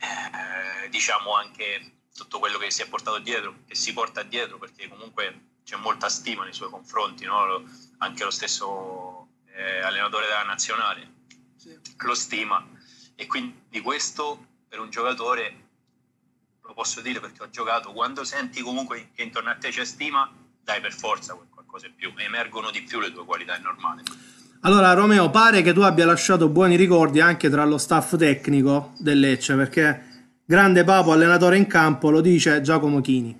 eh, 0.00 0.88
diciamo 0.88 1.34
anche 1.34 2.02
tutto 2.14 2.38
quello 2.38 2.58
che 2.58 2.70
si 2.70 2.82
è 2.82 2.88
portato 2.88 3.18
dietro, 3.18 3.54
che 3.66 3.74
si 3.74 3.92
porta 3.92 4.22
dietro, 4.22 4.58
perché 4.58 4.88
comunque 4.88 5.56
c'è 5.64 5.76
molta 5.76 6.08
stima 6.08 6.44
nei 6.44 6.52
suoi 6.52 6.70
confronti, 6.70 7.24
no? 7.24 7.64
anche 7.98 8.24
lo 8.24 8.30
stesso 8.30 9.28
eh, 9.52 9.80
allenatore 9.80 10.26
della 10.26 10.44
nazionale 10.44 11.16
sì. 11.56 11.78
lo 11.96 12.14
stima 12.14 12.66
e 13.14 13.26
quindi 13.26 13.80
questo 13.80 14.46
per 14.68 14.80
un 14.80 14.90
giocatore 14.90 15.67
posso 16.78 17.00
dire 17.00 17.18
perché 17.18 17.42
ho 17.42 17.50
giocato, 17.50 17.92
quando 17.92 18.22
senti 18.22 18.62
comunque 18.62 19.08
che 19.12 19.22
intorno 19.22 19.50
a 19.50 19.56
te 19.56 19.70
c'è 19.70 19.84
stima, 19.84 20.30
dai 20.62 20.80
per 20.80 20.94
forza 20.94 21.36
qualcosa 21.50 21.86
in 21.86 21.94
più, 21.96 22.12
emergono 22.16 22.70
di 22.70 22.82
più 22.82 23.00
le 23.00 23.10
tue 23.12 23.24
qualità, 23.24 23.56
è 23.56 23.60
normale. 23.60 24.02
Allora 24.60 24.92
Romeo, 24.92 25.28
pare 25.28 25.62
che 25.62 25.72
tu 25.72 25.80
abbia 25.80 26.06
lasciato 26.06 26.48
buoni 26.48 26.76
ricordi 26.76 27.18
anche 27.20 27.50
tra 27.50 27.64
lo 27.64 27.78
staff 27.78 28.16
tecnico 28.16 28.92
del 28.98 29.18
Lecce, 29.18 29.56
perché 29.56 30.36
grande 30.44 30.84
papo 30.84 31.10
allenatore 31.10 31.56
in 31.56 31.66
campo 31.66 32.10
lo 32.10 32.20
dice 32.20 32.60
Giacomo 32.60 33.00
Chini. 33.00 33.36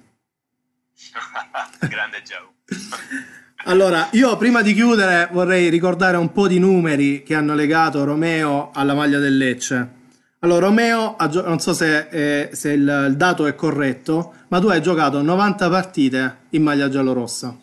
grande 1.88 2.22
Giacomo. 2.22 2.55
allora, 3.66 4.09
io 4.14 4.37
prima 4.37 4.62
di 4.62 4.74
chiudere 4.74 5.29
vorrei 5.31 5.68
ricordare 5.68 6.16
un 6.16 6.33
po' 6.33 6.48
di 6.48 6.59
numeri 6.59 7.22
che 7.22 7.37
hanno 7.37 7.55
legato 7.55 8.03
Romeo 8.03 8.72
alla 8.74 8.94
maglia 8.94 9.20
del 9.20 9.37
Lecce. 9.37 9.97
Allora, 10.40 10.66
Romeo, 10.66 11.16
non 11.18 11.59
so 11.59 11.72
se, 11.72 12.09
eh, 12.11 12.55
se 12.55 12.70
il, 12.70 13.07
il, 13.09 13.16
dato 13.16 13.46
è 13.46 13.57
corretto, 13.57 14.35
ma 14.48 14.61
tu 14.61 14.68
hai 14.68 14.81
giocato 14.81 15.20
90 15.20 15.68
partite 15.68 16.46
in 16.51 16.62
maglia 16.62 16.88
giallorossa. 16.88 17.57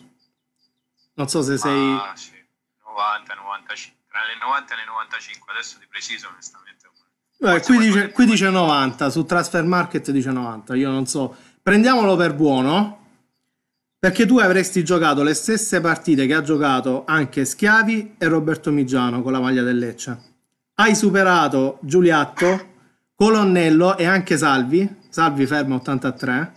Non 1.14 1.28
so 1.28 1.42
se 1.42 1.56
sei... 1.56 1.94
Ah, 1.94 2.12
sì. 2.14 2.32
90, 2.84 3.34
95. 3.34 4.00
Tra 4.08 4.20
le 4.26 4.38
90 4.38 4.74
e 4.74 4.76
le 4.76 4.84
95, 4.84 5.52
adesso 5.52 5.78
di 5.78 5.86
preciso 5.88 6.28
onestamente. 6.30 6.64
Eh, 7.38 7.62
qui, 7.62 7.78
dice, 7.78 8.10
qui 8.12 8.26
dice 8.26 8.50
90, 8.50 9.08
su 9.08 9.24
Transfer 9.24 9.64
Market 9.64 10.10
dice 10.10 10.30
90, 10.30 10.74
io 10.74 10.90
non 10.90 11.06
so. 11.06 11.34
Prendiamolo 11.62 12.14
per 12.16 12.34
buono, 12.34 13.06
perché 13.98 14.26
tu 14.26 14.38
avresti 14.38 14.84
giocato 14.84 15.22
le 15.22 15.34
stesse 15.34 15.80
partite 15.80 16.26
che 16.26 16.34
ha 16.34 16.42
giocato 16.42 17.04
anche 17.06 17.46
Schiavi 17.46 18.16
e 18.18 18.28
Roberto 18.28 18.70
Migiano 18.70 19.22
con 19.22 19.32
la 19.32 19.40
maglia 19.40 19.62
del 19.62 19.78
Lecce 19.78 20.35
hai 20.76 20.94
superato 20.94 21.78
Giuliatto, 21.82 22.74
Colonnello 23.14 23.96
e 23.96 24.04
anche 24.04 24.36
Salvi, 24.36 25.02
Salvi 25.08 25.46
ferma 25.46 25.76
83, 25.76 26.52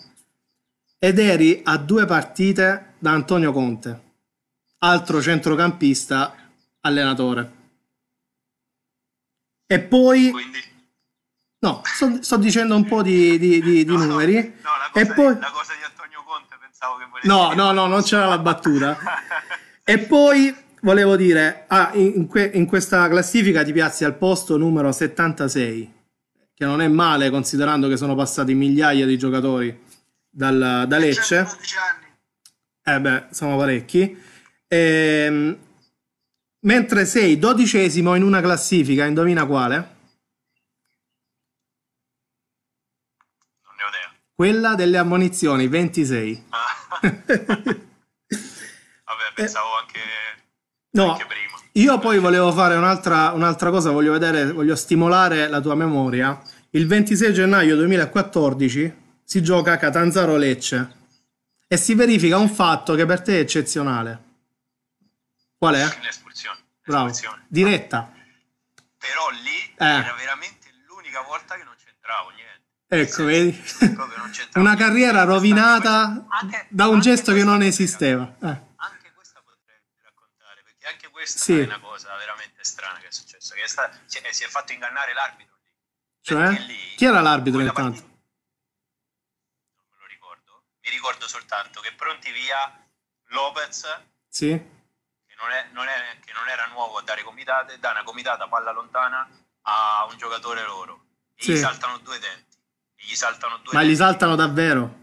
ed 0.99 1.19
eri 1.19 1.61
a 1.63 1.77
due 1.77 2.05
partite 2.05 2.95
da 2.99 3.11
Antonio 3.11 3.53
Conte, 3.53 4.01
altro 4.79 5.21
centrocampista 5.21 6.35
allenatore. 6.81 7.57
E 9.65 9.79
poi... 9.79 10.31
Quindi... 10.31 10.59
No, 11.59 11.81
sto, 11.83 12.21
sto, 12.21 12.37
dicendo 12.37 12.75
un 12.75 12.85
po' 12.85 13.01
di, 13.01 13.37
di, 13.37 13.61
di, 13.61 13.85
di 13.85 13.85
no, 13.85 14.03
numeri. 14.05 14.35
No, 14.35 14.69
la 14.77 14.89
cosa, 14.91 15.05
e 15.05 15.13
poi... 15.13 15.39
la 15.39 15.51
cosa 15.51 15.73
di 15.75 15.83
Antonio 15.83 16.23
Conte 16.25 16.55
pensavo 16.59 16.97
che 16.97 17.05
volessi... 17.05 17.27
No, 17.27 17.53
no, 17.53 17.71
no, 17.71 17.85
non 17.85 18.01
c'era 18.01 18.25
la 18.25 18.37
battuta. 18.39 18.97
e 19.83 19.99
poi 19.99 20.55
volevo 20.81 21.15
dire, 21.15 21.65
ah, 21.67 21.91
in, 21.93 22.27
que- 22.27 22.51
in, 22.53 22.65
questa 22.65 23.07
classifica 23.07 23.63
ti 23.63 23.71
piazzi 23.71 24.03
al 24.05 24.15
posto 24.15 24.57
numero 24.57 24.91
76, 24.91 25.93
che 26.53 26.65
non 26.65 26.81
è 26.81 26.87
male 26.87 27.29
considerando 27.29 27.87
che 27.87 27.97
sono 27.97 28.15
passati 28.15 28.53
migliaia 28.53 29.05
di 29.05 29.17
giocatori 29.17 29.87
dal, 30.29 30.85
da 30.87 30.97
Lecce. 30.97 31.47
Eh 32.83 32.99
beh, 32.99 33.25
sono 33.31 33.57
parecchi. 33.57 34.17
Ehm, 34.67 35.57
mentre 36.61 37.05
sei 37.05 37.37
dodicesimo 37.37 38.15
in 38.15 38.23
una 38.23 38.41
classifica, 38.41 39.05
indovina 39.05 39.45
quale? 39.45 39.75
Non 43.63 43.75
ne 43.75 43.83
ho 43.83 43.87
idea. 43.87 44.13
Quella 44.33 44.75
delle 44.75 44.97
ammonizioni, 44.97 45.67
26. 45.67 46.45
Ah. 46.49 46.99
Vabbè, 49.09 49.33
pensavo 49.33 49.77
anche 49.79 49.99
No, 50.91 51.17
io 51.73 51.99
poi 51.99 52.17
volevo 52.17 52.51
fare 52.51 52.75
un'altra, 52.75 53.31
un'altra 53.31 53.69
cosa, 53.69 53.91
voglio 53.91 54.11
vedere, 54.11 54.51
voglio 54.51 54.75
stimolare 54.75 55.47
la 55.47 55.61
tua 55.61 55.75
memoria. 55.75 56.41
Il 56.71 56.87
26 56.87 57.33
gennaio 57.33 57.75
2014 57.75 58.95
si 59.23 59.43
gioca 59.43 59.73
a 59.73 59.77
Catanzaro 59.77 60.35
Lecce 60.35 60.97
e 61.67 61.77
si 61.77 61.93
verifica 61.93 62.37
un 62.37 62.49
fatto 62.49 62.95
che 62.95 63.05
per 63.05 63.21
te 63.21 63.37
è 63.37 63.41
eccezionale. 63.41 64.23
Qual 65.57 65.75
è? 65.75 65.83
L'espulsione. 66.01 66.57
Bravo. 66.83 67.11
Diretta. 67.47 68.11
Però 68.97 69.29
lì 69.29 69.75
eh. 69.77 69.85
era 69.85 70.15
veramente 70.17 70.69
l'unica 70.87 71.21
volta 71.21 71.55
che 71.55 71.63
non 71.63 71.75
c'entravo 71.77 72.29
niente. 72.35 73.11
Ecco, 73.11 73.23
vedi? 73.25 73.63
Una 74.59 74.75
carriera 74.75 75.23
rovinata 75.23 76.25
anche, 76.27 76.65
da 76.69 76.87
un 76.87 76.99
gesto 76.99 77.31
che 77.33 77.43
non 77.43 77.61
esisteva. 77.61 78.35
Eh 78.41 78.67
questa 81.29 81.43
sì. 81.43 81.59
è 81.59 81.63
una 81.63 81.79
cosa 81.79 82.15
veramente 82.17 82.63
strana 82.63 82.97
che 82.99 83.07
è 83.07 83.11
successa, 83.11 83.53
che 83.53 83.61
è 83.63 83.67
sta, 83.67 83.91
cioè, 84.07 84.31
si 84.31 84.43
è 84.43 84.47
fatto 84.47 84.71
ingannare 84.71 85.13
l'arbitro 85.13 85.55
lì. 85.63 85.71
Cioè? 86.21 86.49
Lì, 86.65 86.95
Chi 86.95 87.05
era 87.05 87.21
l'arbitro 87.21 87.61
intanto? 87.61 88.01
non 88.01 88.09
me 89.91 89.97
lo 89.99 90.05
ricordo. 90.07 90.63
Mi 90.81 90.89
ricordo 90.89 91.27
soltanto 91.27 91.81
che 91.81 91.93
pronti 91.93 92.31
via 92.31 92.83
Lopez, 93.27 94.01
sì. 94.27 94.47
che, 94.49 95.35
non 95.39 95.51
è, 95.51 95.67
non 95.71 95.87
è, 95.87 96.19
che 96.25 96.33
non 96.33 96.49
era 96.49 96.65
nuovo 96.67 96.97
a 96.97 97.03
dare 97.03 97.21
comitate, 97.21 97.77
dà 97.79 97.91
una 97.91 98.03
comitata 98.03 98.47
palla 98.47 98.71
lontana 98.71 99.29
a 99.61 100.07
un 100.09 100.17
giocatore 100.17 100.63
loro. 100.63 101.05
E 101.35 101.43
sì. 101.43 101.53
gli 101.53 101.57
saltano 101.57 101.99
due 101.99 102.17
denti. 102.17 102.57
Gli 102.95 103.15
saltano 103.15 103.57
due 103.57 103.73
Ma 103.73 103.79
denti. 103.79 103.93
gli 103.93 103.97
saltano 103.97 104.35
davvero? 104.35 104.97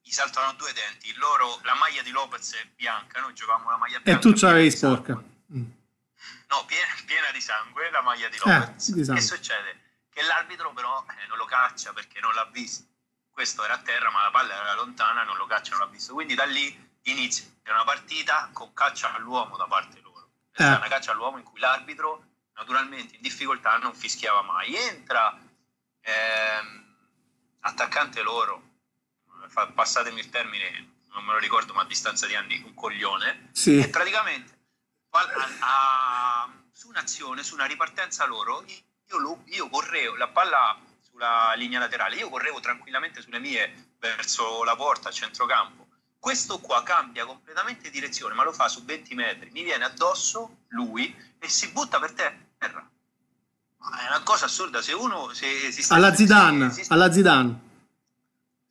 Gli 0.00 0.10
saltano 0.10 0.52
due 0.52 0.72
denti. 0.72 1.12
Loro, 1.16 1.58
la 1.64 1.74
maglia 1.74 2.02
di 2.02 2.10
Lopez 2.10 2.54
è 2.54 2.66
bianca, 2.76 3.20
noi 3.20 3.34
giocavamo 3.34 3.70
la 3.70 3.76
maglia 3.76 3.98
bianca. 3.98 4.20
E 4.28 4.32
tu 4.32 4.38
c'avevi 4.38 4.70
sporca. 4.70 5.34
No, 5.48 6.64
piena, 6.66 6.92
piena, 7.04 7.30
di 7.30 7.40
sangue 7.40 7.90
la 7.90 8.02
maglia 8.02 8.28
di 8.28 8.38
Lopez. 8.38 8.88
Eh, 8.88 9.14
che 9.14 9.20
succede? 9.20 9.80
Che 10.08 10.22
l'arbitro 10.22 10.72
però 10.72 11.04
eh, 11.08 11.26
non 11.28 11.36
lo 11.36 11.44
caccia 11.44 11.92
perché 11.92 12.20
non 12.20 12.34
l'ha 12.34 12.46
visto. 12.46 12.84
Questo 13.30 13.64
era 13.64 13.74
a 13.74 13.78
terra, 13.78 14.10
ma 14.10 14.22
la 14.22 14.30
palla 14.30 14.54
era 14.54 14.74
lontana, 14.74 15.22
non 15.22 15.36
lo 15.36 15.46
caccia, 15.46 15.72
non 15.72 15.80
l'ha 15.80 15.92
visto. 15.92 16.14
Quindi 16.14 16.34
da 16.34 16.44
lì 16.44 16.84
inizia 17.02 17.44
una 17.70 17.84
partita 17.84 18.48
con 18.52 18.72
caccia 18.72 19.12
all'uomo 19.14 19.56
da 19.56 19.66
parte 19.66 20.00
loro. 20.00 20.30
È 20.50 20.62
eh. 20.62 20.66
una 20.66 20.88
caccia 20.88 21.12
all'uomo 21.12 21.36
in 21.38 21.44
cui 21.44 21.60
l'arbitro, 21.60 22.24
naturalmente 22.54 23.16
in 23.16 23.20
difficoltà, 23.20 23.76
non 23.76 23.94
fischiava 23.94 24.42
mai. 24.42 24.74
Entra 24.74 25.38
ehm, 26.00 26.96
attaccante 27.60 28.22
loro, 28.22 28.62
passatemi 29.74 30.20
il 30.20 30.30
termine, 30.30 31.02
non 31.12 31.24
me 31.24 31.32
lo 31.32 31.38
ricordo, 31.38 31.74
ma 31.74 31.82
a 31.82 31.86
distanza 31.86 32.26
di 32.26 32.34
anni, 32.34 32.62
un 32.64 32.74
coglione. 32.74 33.50
Sì. 33.52 33.78
E 33.78 33.88
praticamente 33.88 34.55
a, 35.10 35.48
a, 35.60 36.52
su 36.72 36.88
un'azione, 36.88 37.42
su 37.42 37.54
una 37.54 37.64
ripartenza 37.64 38.26
loro, 38.26 38.64
io, 38.66 39.42
io 39.46 39.68
correvo 39.68 40.16
la 40.16 40.28
palla 40.28 40.78
sulla 41.00 41.54
linea 41.56 41.78
laterale, 41.78 42.16
io 42.16 42.28
correvo 42.28 42.60
tranquillamente 42.60 43.22
sulle 43.22 43.38
mie 43.38 43.94
verso 43.98 44.64
la 44.64 44.76
porta 44.76 45.08
a 45.08 45.12
centrocampo. 45.12 45.86
Questo 46.18 46.58
qua 46.58 46.82
cambia 46.82 47.24
completamente 47.24 47.88
direzione, 47.88 48.34
ma 48.34 48.42
lo 48.42 48.52
fa 48.52 48.68
su 48.68 48.84
20 48.84 49.14
metri, 49.14 49.50
mi 49.50 49.62
viene 49.62 49.84
addosso 49.84 50.64
lui 50.68 51.14
e 51.38 51.48
si 51.48 51.70
butta 51.70 51.98
per 51.98 52.12
terra. 52.12 52.90
È 53.78 54.06
una 54.08 54.22
cosa 54.24 54.46
assurda, 54.46 54.82
se 54.82 54.92
uno... 54.92 55.32
Se, 55.32 55.70
se 55.70 55.94
alla 55.94 56.12
Zidane, 56.12 56.70
se, 56.72 56.84
alla 56.88 57.12
Zidane. 57.12 57.60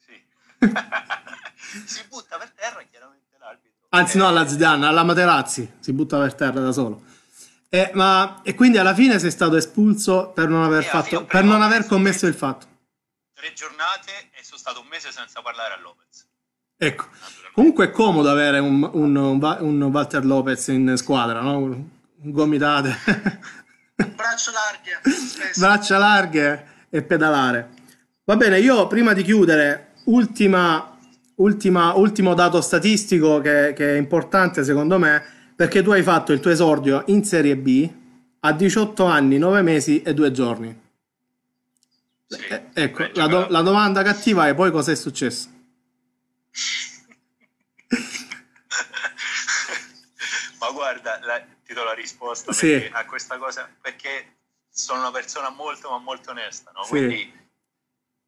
Sì. 0.06 0.26
si 1.86 2.04
butta 2.10 2.38
per 2.38 2.52
terra 2.52 2.84
chiaramente 2.84 3.15
Anzi, 3.96 4.18
no, 4.18 4.28
alla 4.28 4.46
Zidane, 4.46 4.86
alla 4.86 5.04
Materazzi 5.04 5.76
si 5.80 5.94
butta 5.94 6.20
per 6.20 6.34
terra 6.34 6.60
da 6.60 6.74
solo. 6.74 7.02
Eh, 7.70 7.92
ma, 7.94 8.42
e 8.44 8.54
quindi 8.54 8.78
alla 8.78 8.94
fine 8.94 9.20
sei 9.20 9.32
stato 9.32 9.56
espulso 9.56 10.32
per 10.36 10.50
non 10.50 10.64
aver, 10.64 10.84
fatto, 10.84 11.24
per 11.24 11.46
non 11.46 11.62
aver 11.62 11.86
commesso 11.86 12.28
il 12.28 12.34
fatto. 12.34 12.68
Tre 13.34 13.54
giornate 13.54 14.12
e 14.32 14.44
sono 14.44 14.58
stato 14.58 14.82
un 14.82 14.88
mese 14.88 15.12
senza 15.14 15.42
parlare 15.42 15.76
a 15.76 15.80
Lopez. 15.80 16.28
Ecco, 16.78 17.06
comunque 17.54 17.86
è 17.86 17.92
comodo 17.92 18.30
avere 18.30 18.60
un, 18.60 18.90
un, 18.92 19.16
un 19.16 19.84
Walter 19.84 20.26
Lopez 20.26 20.68
in 20.68 20.96
squadra, 20.98 21.40
no? 21.40 21.90
Gomitate. 22.18 22.98
Braccia 23.96 24.52
larghe. 24.52 25.02
Braccia 25.56 25.98
larghe 25.98 26.68
e 26.90 27.02
pedalare. 27.02 27.70
Va 28.26 28.36
bene, 28.36 28.60
io 28.60 28.88
prima 28.88 29.14
di 29.14 29.24
chiudere, 29.24 29.94
ultima 30.06 30.95
ultima, 31.36 31.94
ultimo 31.94 32.34
dato 32.34 32.62
statistico 32.62 33.40
che, 33.40 33.74
che, 33.76 33.96
è 33.96 33.98
importante 33.98 34.64
secondo 34.64 35.00
me, 35.00 35.24
perché 35.56 35.82
tu 35.82 35.92
hai 35.92 36.04
fatto 36.04 36.32
il 36.32 36.40
tuo 36.40 36.52
esordio 36.52 37.04
in 37.08 37.24
Serie 37.24 37.58
B 37.58 37.90
a 38.42 38.52
18 38.52 39.06
anni, 39.06 39.38
9 39.38 39.62
mesi 39.62 40.02
e 40.02 40.14
2 40.14 40.32
giorni. 40.32 40.84
Sì, 42.28 42.46
eh, 42.48 42.70
ecco, 42.74 43.08
la, 43.14 43.28
do, 43.28 43.48
la, 43.50 43.62
domanda 43.62 44.04
cattiva 44.04 44.48
è 44.48 44.56
poi 44.56 44.72
cosa 44.72 44.92
è 44.92 44.96
successo? 44.96 45.50
Ma 50.60 50.72
guarda, 50.72 51.20
la, 51.22 51.40
ti 51.64 51.74
do 51.74 51.84
la 51.84 51.94
risposta 51.94 52.52
sì. 52.52 52.90
a 52.92 53.06
questa 53.06 53.38
cosa, 53.38 53.70
perché 53.82 54.38
sono 54.70 55.02
una 55.02 55.12
persona 55.12 55.50
molto 55.50 55.90
ma 55.90 56.00
molto 56.00 56.32
onesta, 56.32 56.72
no? 56.74 56.84
Sì. 56.84 56.90
Quindi 56.90 57.44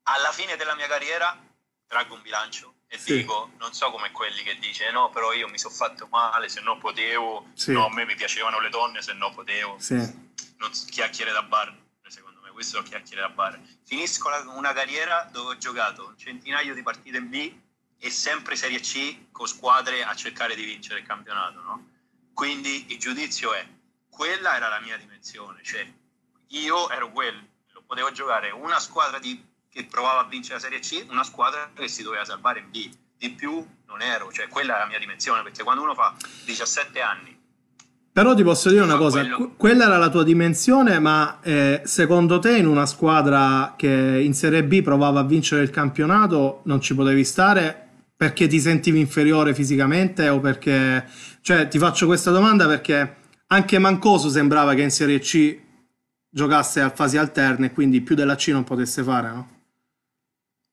alla 0.04 0.32
fine 0.32 0.56
della 0.56 0.76
mia 0.76 0.88
carriera 0.88 1.38
traggo 1.88 2.13
un 2.13 2.22
bilancio 2.22 2.77
e 2.89 2.97
sì. 2.97 3.17
dico, 3.17 3.52
non 3.58 3.73
so 3.73 3.91
come 3.91 4.12
quelli 4.12 4.43
che 4.43 4.58
dice 4.60 4.91
no, 4.91 5.10
però 5.10 5.34
io 5.34 5.47
mi 5.50 5.58
sono 5.58 5.73
fatto 5.73 6.08
male, 6.10 6.47
se 6.47 6.62
no 6.62 6.78
potevo, 6.78 7.50
sì. 7.54 7.73
no, 7.73 7.88
a 7.88 7.93
me 7.93 8.06
mi 8.06 8.15
piacevano 8.15 8.60
le 8.60 8.69
donne, 8.69 9.02
se 9.02 9.13
no 9.13 9.32
potevo. 9.34 9.78
Sì. 9.80 9.95
Non, 9.95 10.71
chiacchiere 10.89 11.32
da 11.32 11.43
bar, 11.43 11.76
secondo 12.08 12.39
me, 12.41 12.52
questo 12.52 12.78
sono 12.78 12.88
chiacchiere 12.88 13.21
da 13.21 13.30
bar. 13.30 13.60
Finisco 13.86 14.30
la, 14.30 14.39
una 14.56 14.73
carriera 14.73 15.28
dove 15.32 15.54
ho 15.54 15.58
giocato 15.58 16.08
un 16.08 16.17
centinaio 16.17 16.73
di 16.73 16.82
partite 16.82 17.17
in 17.17 17.30
B 17.30 17.54
e 18.00 18.10
sempre 18.10 18.56
Serie 18.56 18.80
C 18.80 19.32
con 19.32 19.47
squadre 19.47 20.04
a 20.04 20.15
cercare 20.15 20.56
di 20.56 20.63
vincere 20.63 21.02
il 21.02 21.06
campionato, 21.06 21.62
no? 21.62 21.89
Quindi 22.34 22.86
il 22.89 23.00
giudizio 23.00 23.54
è, 23.54 23.67
quella 24.10 24.56
era 24.56 24.69
la 24.69 24.80
mia 24.80 24.97
dimensione, 24.97 25.62
cioè 25.63 25.91
io 26.50 26.89
ero 26.89 27.12
quello, 27.12 27.41
potevo 27.86 28.12
giocare 28.12 28.52
una 28.52 28.80
squadra 28.80 29.17
di 29.17 29.43
che 29.78 29.86
provava 29.86 30.22
a 30.22 30.28
vincere 30.28 30.56
la 30.56 30.60
Serie 30.62 30.80
C, 30.80 31.06
una 31.12 31.24
squadra 31.24 31.70
che 31.72 31.88
si 31.88 32.02
doveva 32.02 32.26
salvare 32.26 32.60
in 32.60 32.66
B. 32.72 32.90
Di 33.16 33.30
più 33.30 33.63
non 33.88 34.02
ero, 34.02 34.32
cioè 34.32 34.48
quella 34.48 34.76
è 34.76 34.80
la 34.80 34.88
mia 34.88 34.98
dimensione, 34.98 35.44
perché 35.44 35.62
quando 35.62 35.84
uno 35.84 35.94
fa 35.94 36.16
17 36.46 37.00
anni... 37.00 37.36
Però 38.12 38.34
ti 38.34 38.42
posso 38.42 38.70
dire 38.70 38.82
una 38.82 38.98
cosa, 38.98 39.20
quello... 39.20 39.54
quella 39.56 39.86
era 39.86 39.98
la 39.98 40.10
tua 40.10 40.24
dimensione, 40.24 40.98
ma 40.98 41.40
eh, 41.44 41.84
secondo 41.86 42.40
te 42.40 42.58
in 42.58 42.66
una 42.66 42.88
squadra 42.88 43.76
che 43.78 43.88
in 44.24 44.34
Serie 44.34 44.63
B 44.63 44.82
provava 44.82 45.20
a 45.20 45.24
vincere 45.24 45.62
il 45.62 45.70
campionato 45.70 46.62
non 46.63 46.82
ci 46.82 46.96
potevi 46.96 47.24
stare 47.24 47.86
perché 48.18 48.48
ti 48.48 48.60
sentivi 48.60 49.00
inferiore 49.00 49.54
fisicamente 49.54 50.28
o 50.30 50.40
perché... 50.40 51.08
Cioè 51.42 51.68
ti 51.68 51.78
faccio 51.78 52.08
questa 52.08 52.32
domanda 52.32 52.66
perché 52.66 53.18
anche 53.48 53.78
Mancoso 53.78 54.30
sembrava 54.30 54.74
che 54.74 54.82
in 54.82 54.92
Serie 54.92 55.20
C 55.20 55.60
giocasse 56.30 56.82
a 56.82 56.90
fasi 56.90 57.18
alterne 57.18 57.68
e 57.68 57.72
quindi 57.72 58.02
più 58.02 58.16
della 58.16 58.36
C 58.36 58.48
non 58.48 58.63
potesse 58.63 59.04
fare, 59.04 59.30
no? 59.30 59.57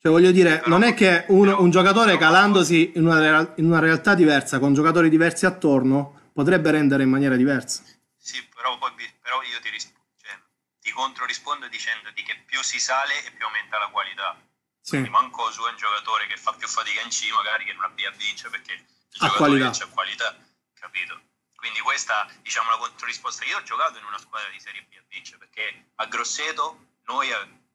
Cioè, 0.04 0.12
voglio 0.12 0.32
dire, 0.32 0.60
non 0.66 0.82
è 0.82 0.92
che 0.92 1.24
uno, 1.28 1.62
un 1.62 1.70
giocatore 1.70 2.18
calandosi 2.18 2.92
in 2.96 3.06
una, 3.06 3.54
in 3.56 3.64
una, 3.64 3.78
realtà 3.78 4.14
diversa, 4.14 4.58
con 4.58 4.74
giocatori 4.74 5.08
diversi 5.08 5.46
attorno, 5.46 6.28
potrebbe 6.34 6.70
rendere 6.70 7.04
in 7.04 7.08
maniera 7.08 7.36
diversa. 7.36 7.82
Sì, 8.14 8.44
però, 8.54 8.76
poi, 8.76 8.92
però 9.22 9.40
io 9.40 9.58
ti, 9.60 9.70
risp- 9.70 9.96
cioè, 10.20 10.36
ti 10.78 10.90
controrispondo 10.90 11.68
dicendoti 11.68 12.22
che 12.22 12.36
più 12.44 12.62
si 12.62 12.78
sale 12.78 13.24
e 13.24 13.30
più 13.30 13.46
aumenta 13.46 13.78
la 13.78 13.88
qualità. 13.88 14.36
Sì. 14.78 14.90
Quindi 14.90 15.08
manco 15.08 15.50
su 15.50 15.64
è 15.64 15.70
un 15.70 15.76
giocatore 15.78 16.26
che 16.26 16.36
fa 16.36 16.52
più 16.52 16.68
fatica 16.68 17.00
in 17.00 17.08
C, 17.08 17.32
magari 17.32 17.64
che 17.64 17.72
non 17.72 17.84
abbia 17.84 18.10
a 18.10 18.12
vincere 18.12 18.50
perché 18.50 18.74
il 18.74 19.24
ha 19.24 19.30
qualità. 19.32 19.70
c'è 19.70 19.88
qualità, 19.88 20.36
capito? 20.74 21.18
Quindi 21.56 21.80
questa 21.80 22.28
diciamo 22.42 22.68
la 22.68 22.76
controrisposta. 22.76 23.46
Io 23.46 23.56
ho 23.56 23.62
giocato 23.62 23.96
in 23.96 24.04
una 24.04 24.18
squadra 24.18 24.50
di 24.50 24.60
Serie 24.60 24.84
B 24.84 24.92
a 24.98 25.04
vincere 25.08 25.38
perché 25.38 25.92
a 25.94 26.04
Grosseto 26.04 26.98
noi 27.06 27.32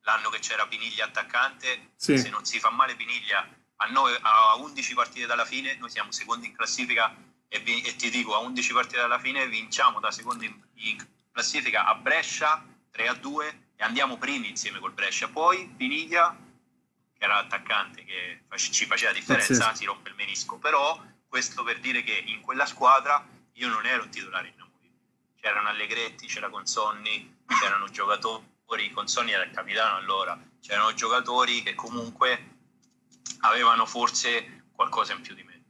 l'anno 0.10 0.30
che 0.30 0.40
c'era 0.40 0.66
Piniglia 0.66 1.06
attaccante, 1.06 1.92
sì. 1.96 2.18
se 2.18 2.30
non 2.30 2.44
si 2.46 2.60
fa 2.60 2.72
male 2.72 2.96
Piniglia 2.96 3.48
a, 3.82 3.86
noi, 3.88 4.18
a 4.22 4.56
11 4.56 4.94
partite 4.94 5.26
dalla 5.26 5.46
fine, 5.46 5.76
noi 5.76 5.90
siamo 5.90 6.12
secondi 6.12 6.48
in 6.48 6.56
classifica 6.56 7.16
e, 7.48 7.60
vi, 7.60 7.82
e 7.82 7.96
ti 7.96 8.10
dico 8.10 8.36
a 8.36 8.40
11 8.40 8.74
partite 8.74 8.98
dalla 8.98 9.20
fine 9.20 9.48
vinciamo 9.48 10.00
da 10.00 10.12
secondi 10.12 10.46
in, 10.46 10.62
in 10.76 11.08
classifica 11.32 11.86
a 11.86 11.96
Brescia 11.96 12.64
3 12.92 13.08
a 13.08 13.14
2 13.14 13.64
e 13.76 13.84
andiamo 13.84 14.18
primi 14.18 14.50
insieme 14.50 14.80
col 14.80 14.92
Brescia. 14.92 15.30
Poi 15.30 15.74
Piniglia, 15.78 16.36
che 17.18 17.24
era 17.24 17.36
l'attaccante 17.36 18.04
che 18.04 18.42
ci 18.58 18.86
faceva 18.86 19.14
differenza, 19.14 19.54
Pazzesco. 19.54 19.76
si 19.76 19.86
rompe 19.86 20.10
il 20.10 20.16
menisco. 20.16 20.58
Però 20.58 21.02
questo 21.28 21.64
per 21.64 21.80
dire 21.80 22.04
che 22.04 22.24
in 22.26 22.42
quella 22.42 22.66
squadra 22.66 23.26
io 23.54 23.70
non 23.70 23.86
ero 23.86 24.04
un 24.04 24.10
titolare 24.10 24.50
inamovibile. 24.50 24.94
C'erano 25.40 25.70
Allegretti, 25.70 26.28
c'era 26.28 26.50
Consonni, 26.50 27.38
c'erano 27.48 27.88
giocatori 27.90 28.58
con 28.94 29.08
Sony 29.08 29.32
era 29.32 29.44
il 29.44 29.52
capitano 29.52 29.96
allora, 29.98 30.40
c'erano 30.62 30.94
giocatori 30.94 31.64
che 31.64 31.74
comunque 31.76 32.58
avevano 33.42 33.86
forse 33.86 34.64
qualcosa 34.76 35.14
in 35.14 35.22
più 35.22 35.34
di 35.34 35.44
me. 35.44 35.64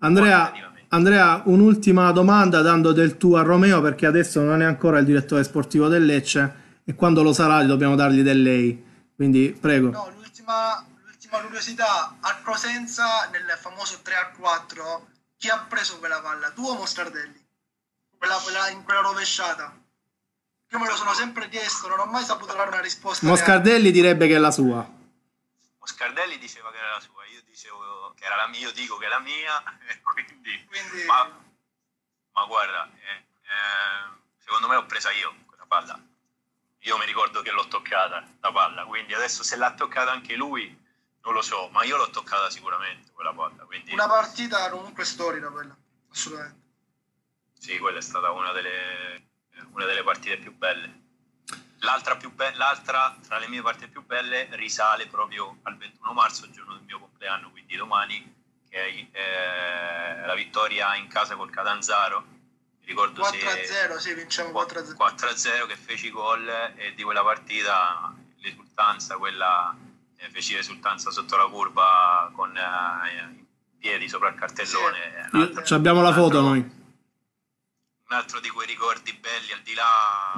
Andrea, 0.00 0.52
Andrea, 0.88 1.42
un'ultima 1.46 2.12
domanda 2.12 2.60
dando 2.60 2.92
del 2.92 3.16
tuo 3.16 3.38
a 3.38 3.42
Romeo 3.42 3.80
perché 3.80 4.06
adesso 4.06 4.40
non 4.42 4.60
è 4.60 4.64
ancora 4.64 4.98
il 4.98 5.06
direttore 5.06 5.42
sportivo 5.42 5.88
del 5.88 6.04
Lecce 6.04 6.80
e 6.84 6.94
quando 6.94 7.22
lo 7.22 7.32
sarà 7.32 7.62
dobbiamo 7.64 7.94
dargli 7.94 8.22
del 8.22 8.42
lei. 8.42 8.84
Quindi 9.14 9.56
prego. 9.58 9.90
No, 9.90 10.12
l'ultima, 10.14 10.84
l'ultima 11.04 11.38
curiosità, 11.40 12.16
a 12.20 12.36
Cosenza 12.42 13.28
nel 13.30 13.56
famoso 13.58 14.00
3 14.02 14.14
a 14.14 14.30
4 14.36 15.06
chi 15.38 15.48
ha 15.48 15.58
preso 15.68 15.98
quella 15.98 16.20
palla? 16.20 16.50
Tu 16.50 16.62
o 16.62 16.74
Mostardelli? 16.74 17.46
Quella, 18.16 18.36
quella, 18.42 18.68
in 18.68 18.82
quella 18.82 19.00
rovesciata? 19.00 19.83
Io 20.68 20.78
me 20.78 20.88
lo 20.88 20.96
sono 20.96 21.14
sempre 21.14 21.48
chiesto, 21.48 21.88
non 21.88 22.00
ho 22.00 22.06
mai 22.06 22.24
saputo 22.24 22.54
dare 22.54 22.68
una 22.68 22.80
risposta. 22.80 23.26
Moscardelli 23.26 23.90
reale. 23.90 23.90
direbbe 23.90 24.26
che 24.26 24.34
è 24.34 24.38
la 24.38 24.50
sua. 24.50 24.88
Moscardelli 25.78 26.38
diceva 26.38 26.70
che 26.70 26.78
era 26.78 26.90
la 26.90 27.00
sua, 27.00 27.24
io 27.26 27.42
dicevo 27.44 28.12
che 28.16 28.24
era 28.24 28.36
la 28.36 28.48
mia, 28.48 28.60
io 28.60 28.72
dico 28.72 28.96
che 28.96 29.06
è 29.06 29.08
la 29.08 29.20
mia, 29.20 29.62
quindi, 30.02 30.64
quindi... 30.66 31.04
Ma, 31.04 31.30
ma, 32.32 32.44
guarda, 32.46 32.90
eh, 32.94 33.24
eh, 33.42 34.32
secondo 34.38 34.66
me 34.66 34.74
l'ho 34.74 34.86
presa 34.86 35.10
io 35.10 35.34
quella 35.46 35.66
palla. 35.66 36.00
Io 36.80 36.98
mi 36.98 37.06
ricordo 37.06 37.40
che 37.42 37.50
l'ho 37.50 37.68
toccata 37.68 38.26
la 38.40 38.52
palla, 38.52 38.84
quindi 38.84 39.14
adesso 39.14 39.42
se 39.42 39.56
l'ha 39.56 39.72
toccata 39.72 40.10
anche 40.10 40.34
lui 40.34 40.82
non 41.24 41.32
lo 41.32 41.42
so, 41.42 41.68
ma 41.68 41.84
io 41.84 41.96
l'ho 41.96 42.10
toccata 42.10 42.50
sicuramente 42.50 43.10
quella 43.12 43.32
palla. 43.32 43.64
Quindi... 43.64 43.92
Una 43.92 44.06
partita 44.06 44.68
comunque 44.70 45.04
storica 45.04 45.50
quella, 45.50 45.74
assolutamente. 46.10 46.62
Sì, 47.58 47.78
quella 47.78 47.98
è 47.98 48.02
stata 48.02 48.30
una 48.30 48.52
delle 48.52 49.28
una 49.72 49.84
delle 49.84 50.02
partite 50.02 50.36
più 50.38 50.56
belle. 50.56 51.02
L'altra, 51.78 52.16
più 52.16 52.32
be- 52.32 52.54
l'altra 52.54 53.14
tra 53.26 53.38
le 53.38 53.48
mie 53.48 53.60
partite 53.60 53.88
più 53.88 54.04
belle 54.04 54.48
risale 54.52 55.06
proprio 55.06 55.58
al 55.62 55.76
21 55.76 56.12
marzo, 56.12 56.46
il 56.46 56.52
giorno 56.52 56.74
del 56.74 56.82
mio 56.84 56.98
compleanno, 56.98 57.50
quindi 57.50 57.76
domani, 57.76 58.34
che 58.70 59.08
è 59.10 60.22
eh, 60.22 60.26
la 60.26 60.34
vittoria 60.34 60.94
in 60.96 61.08
casa 61.08 61.36
col 61.36 61.50
Catanzaro. 61.50 62.24
Mi 62.80 62.86
ricordo 62.86 63.22
4-0, 63.22 63.96
sì, 63.98 64.14
vinciamo 64.14 64.50
4-0. 64.50 64.94
4-0 64.96 65.66
che 65.66 65.76
feci 65.76 66.10
gol 66.10 66.48
e 66.74 66.94
di 66.94 67.02
quella 67.02 67.22
partita 67.22 68.14
l'esultanza, 68.38 69.16
quella 69.16 69.74
eh, 70.16 70.30
feci 70.30 70.54
l'esultanza 70.54 71.10
sotto 71.10 71.36
la 71.36 71.46
curva 71.46 72.30
con 72.34 72.56
eh, 72.56 73.30
i 73.30 73.46
piedi 73.78 74.08
sopra 74.08 74.28
il 74.28 74.36
cartellone. 74.36 75.30
Sì. 75.64 75.74
Abbiamo 75.74 76.00
la 76.00 76.12
foto 76.12 76.40
noi 76.40 76.82
un 78.14 78.20
altro 78.20 78.38
di 78.38 78.48
quei 78.48 78.68
ricordi 78.68 79.12
belli 79.12 79.50
al 79.52 79.60
di 79.64 79.74
là, 79.74 80.30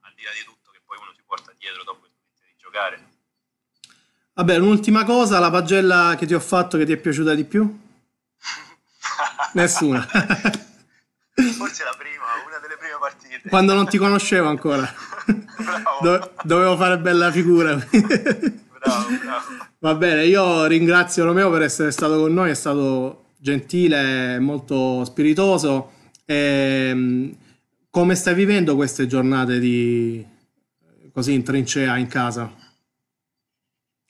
al 0.00 0.12
di, 0.16 0.24
là 0.24 0.30
di 0.34 0.42
tutto 0.44 0.72
che 0.72 0.80
poi 0.84 0.98
uno 1.00 1.12
si 1.14 1.22
porta 1.24 1.52
dietro 1.56 1.84
dopo 1.84 2.00
che 2.02 2.10
smette 2.10 2.42
di 2.50 2.54
giocare. 2.58 2.98
Vabbè, 4.34 4.56
un'ultima 4.56 5.04
cosa, 5.04 5.38
la 5.38 5.50
pagella 5.50 6.16
che 6.18 6.26
ti 6.26 6.34
ho 6.34 6.40
fatto 6.40 6.76
che 6.78 6.84
ti 6.84 6.90
è 6.90 6.96
piaciuta 6.96 7.34
di 7.34 7.44
più? 7.44 7.62
Nessuna. 9.54 10.02
Forse 10.10 11.84
la 11.84 11.94
prima, 11.96 12.26
una 12.44 12.58
delle 12.58 12.76
prime 12.76 12.98
partite. 12.98 13.48
Quando 13.48 13.74
non 13.74 13.86
ti 13.86 13.98
conoscevo 13.98 14.48
ancora. 14.48 14.92
Do- 16.00 16.34
dovevo 16.42 16.76
fare 16.76 16.98
bella 16.98 17.30
figura. 17.30 17.74
bravo, 17.86 19.08
bravo. 19.22 19.68
Va 19.78 19.94
bene, 19.94 20.26
io 20.26 20.66
ringrazio 20.66 21.24
Romeo 21.24 21.50
per 21.50 21.62
essere 21.62 21.92
stato 21.92 22.18
con 22.18 22.32
noi, 22.32 22.50
è 22.50 22.54
stato 22.54 23.34
gentile, 23.38 24.40
molto 24.40 25.04
spiritoso 25.04 26.00
Ehm, 26.24 27.36
come 27.90 28.14
stai 28.14 28.34
vivendo 28.34 28.74
queste 28.74 29.06
giornate 29.06 29.58
di 29.58 30.26
così 31.12 31.34
in 31.34 31.44
trincea 31.44 31.96
in 31.98 32.08
casa, 32.08 32.50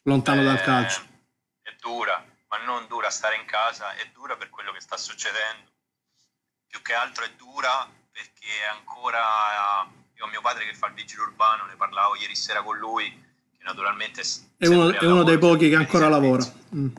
lontano 0.05 0.41
eh, 0.41 0.45
dal 0.45 0.61
calcio? 0.63 1.03
È 1.61 1.75
dura, 1.81 2.25
ma 2.49 2.59
non 2.65 2.87
dura 2.87 3.11
stare 3.11 3.37
in 3.37 3.45
casa, 3.45 3.95
è 3.95 4.09
dura 4.13 4.37
per 4.37 4.51
quello 4.51 4.73
che 4.73 4.81
sta 4.81 4.97
succedendo. 4.97 5.71
Più 6.67 6.81
che 6.81 6.95
altro 6.95 7.25
è 7.25 7.31
dura 7.37 7.91
perché 8.11 8.65
ancora 8.71 9.91
io 10.15 10.25
ho 10.25 10.29
mio 10.29 10.41
padre 10.41 10.65
che 10.65 10.75
fa 10.75 10.87
il 10.87 10.95
vigile 10.95 11.23
urbano, 11.23 11.67
ne 11.67 11.75
parlavo 11.77 12.15
ieri 12.17 12.37
sera 12.37 12.63
con 12.63 12.77
lui, 12.79 13.11
che 13.11 13.65
naturalmente 13.65 14.23
è 14.57 14.67
uno, 14.67 14.93
è 14.93 15.05
uno 15.05 15.25
dei 15.25 15.39
pochi 15.39 15.69
che 15.69 15.75
ancora 15.75 16.09
lavora. 16.09 16.45
Mm. 16.75 16.95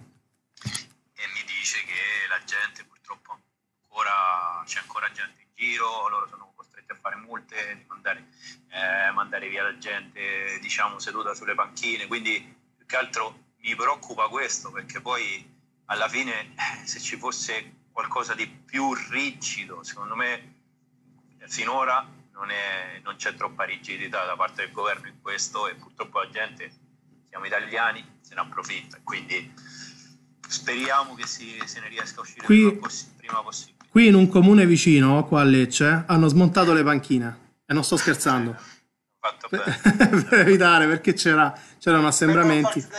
E 1.13 1.27
mi 1.33 1.43
dice 1.45 1.83
che 1.85 2.27
la 2.27 2.43
gente 2.43 2.83
purtroppo 2.83 3.39
ancora 3.83 4.42
c'è 4.63 4.79
ancora 4.79 5.11
gente 5.11 5.41
in 5.41 5.47
giro, 5.53 6.07
loro 6.09 6.27
sono 6.27 6.51
costretti 6.55 6.91
a 6.91 6.95
fare 6.95 7.15
multe, 7.17 7.85
mandare, 7.87 8.27
eh, 8.69 9.11
mandare 9.11 9.49
via 9.49 9.63
la 9.63 9.77
gente 9.77 10.59
diciamo 10.59 10.99
seduta 10.99 11.33
sulle 11.33 11.55
panchine, 11.55 12.07
quindi 12.07 12.55
più 12.75 12.85
che 12.85 12.95
altro 12.95 13.51
mi 13.57 13.75
preoccupa 13.75 14.27
questo 14.27 14.71
perché 14.71 15.01
poi 15.01 15.51
alla 15.85 16.07
fine 16.07 16.53
eh, 16.53 16.85
se 16.85 16.99
ci 16.99 17.17
fosse 17.17 17.81
qualcosa 17.91 18.33
di 18.33 18.47
più 18.47 18.93
rigido, 19.09 19.83
secondo 19.83 20.15
me 20.15 20.51
finora 21.47 22.05
non, 22.31 22.49
è, 22.49 22.99
non 23.03 23.15
c'è 23.15 23.35
troppa 23.35 23.63
rigidità 23.63 24.25
da 24.25 24.35
parte 24.35 24.63
del 24.63 24.71
governo 24.71 25.07
in 25.07 25.21
questo 25.21 25.67
e 25.67 25.75
purtroppo 25.75 26.19
la 26.19 26.29
gente, 26.29 26.71
siamo 27.29 27.45
italiani, 27.45 28.03
se 28.21 28.33
ne 28.33 28.41
approfitta, 28.41 28.99
quindi 29.03 29.53
speriamo 30.47 31.15
che 31.15 31.27
si, 31.27 31.61
se 31.65 31.79
ne 31.79 31.87
riesca 31.87 32.19
a 32.19 32.23
uscire 32.23 32.45
Qui... 32.45 32.71
prima, 32.71 32.89
prima 33.17 33.43
possibile. 33.43 33.82
Qui 33.93 34.07
in 34.07 34.15
un 34.15 34.27
comune 34.27 34.65
vicino, 34.65 35.23
qua 35.27 35.41
a 35.41 35.43
Lecce, 35.43 36.05
hanno 36.07 36.27
smontato 36.27 36.73
le 36.73 36.81
panchine. 36.81 37.37
E 37.63 37.75
non 37.75 37.83
sto 37.83 37.95
scherzando. 37.95 38.55
Fatto 39.19 39.47
bene. 39.51 40.23
per 40.27 40.39
evitare, 40.39 40.87
perché 40.87 41.13
c'era, 41.13 41.55
c'erano 41.77 42.07
assembramenti. 42.07 42.79
Per 42.79 42.89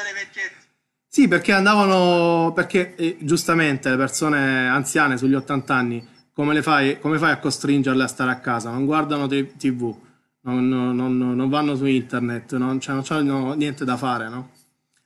Sì, 1.09 1.27
perché 1.27 1.51
andavano, 1.51 2.53
perché 2.53 2.95
eh, 2.95 3.17
giustamente 3.23 3.91
le 3.91 3.97
persone 3.97 4.69
anziane 4.69 5.19
sugli 5.19 5.35
80 5.35 5.75
anni, 5.75 6.07
come, 6.33 6.55
le 6.55 6.63
fai, 6.63 7.01
come 7.01 7.19
fai 7.19 7.33
a 7.33 7.39
costringerle 7.39 8.05
a 8.05 8.07
stare 8.07 8.31
a 8.31 8.39
casa? 8.39 8.71
Non 8.71 8.85
guardano 8.85 9.27
TV, 9.27 9.97
non, 10.43 10.69
non- 10.69 10.95
non- 10.95 11.35
non 11.35 11.49
vanno 11.49 11.75
su 11.75 11.87
internet, 11.87 12.55
non 12.55 12.79
non 12.87 13.03
c'hanno 13.03 13.55
niente 13.55 13.85
da 13.85 13.97
fare, 13.97 14.29
no? 14.29 14.51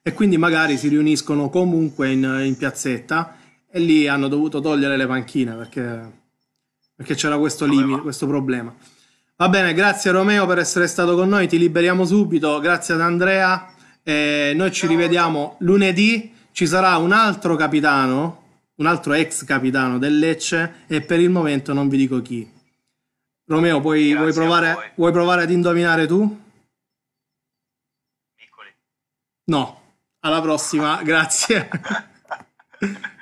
E 0.03 0.13
quindi 0.13 0.37
magari 0.37 0.77
si 0.77 0.89
riuniscono 0.89 1.49
comunque 1.49 2.11
in, 2.11 2.43
in 2.45 2.59
piazzetta 2.59 3.37
e 3.71 3.79
lì 3.79 4.09
hanno 4.09 4.29
dovuto 4.29 4.61
togliere 4.61 4.97
le 4.97 5.07
panchine 5.07 5.55
perché, 5.55 6.13
perché 6.95 7.15
c'era 7.15 7.39
questo 7.39 7.67
limite, 7.67 8.01
questo 8.01 8.27
problema. 8.27 8.75
Va 9.37 9.49
bene, 9.49 9.73
grazie 9.75 10.11
Romeo 10.11 10.47
per 10.47 10.59
essere 10.59 10.87
stato 10.87 11.15
con 11.15 11.29
noi, 11.29 11.47
ti 11.47 11.59
liberiamo 11.59 12.05
subito, 12.05 12.59
grazie 12.61 12.95
ad 12.95 13.01
Andrea. 13.01 13.73
E 14.03 14.53
noi 14.57 14.73
ci 14.73 14.87
rivediamo 14.87 15.57
lunedì, 15.61 16.35
ci 16.53 16.67
sarà 16.67 16.97
un 16.97 17.13
altro 17.13 17.57
capitano, 17.57 18.43
un 18.77 18.87
altro 18.87 19.13
ex 19.13 19.45
capitano 19.45 19.99
del 19.99 20.19
Lecce 20.19 20.85
e 20.87 21.03
per 21.03 21.21
il 21.21 21.31
momento 21.31 21.73
non 21.73 21.89
vi 21.89 21.99
dico 21.99 22.23
chi. 22.23 22.51
Romeo, 23.45 23.81
puoi, 23.81 24.15
vuoi 24.15 24.33
provare, 24.33 24.93
vuoi 24.97 25.13
provare 25.13 25.43
ad 25.43 25.51
indovinare 25.51 26.07
tu? 26.07 26.41
Piccoli. 28.35 28.69
No. 29.45 29.81
Alla 30.21 30.41
prossima, 30.41 31.01
grazie. 31.05 31.69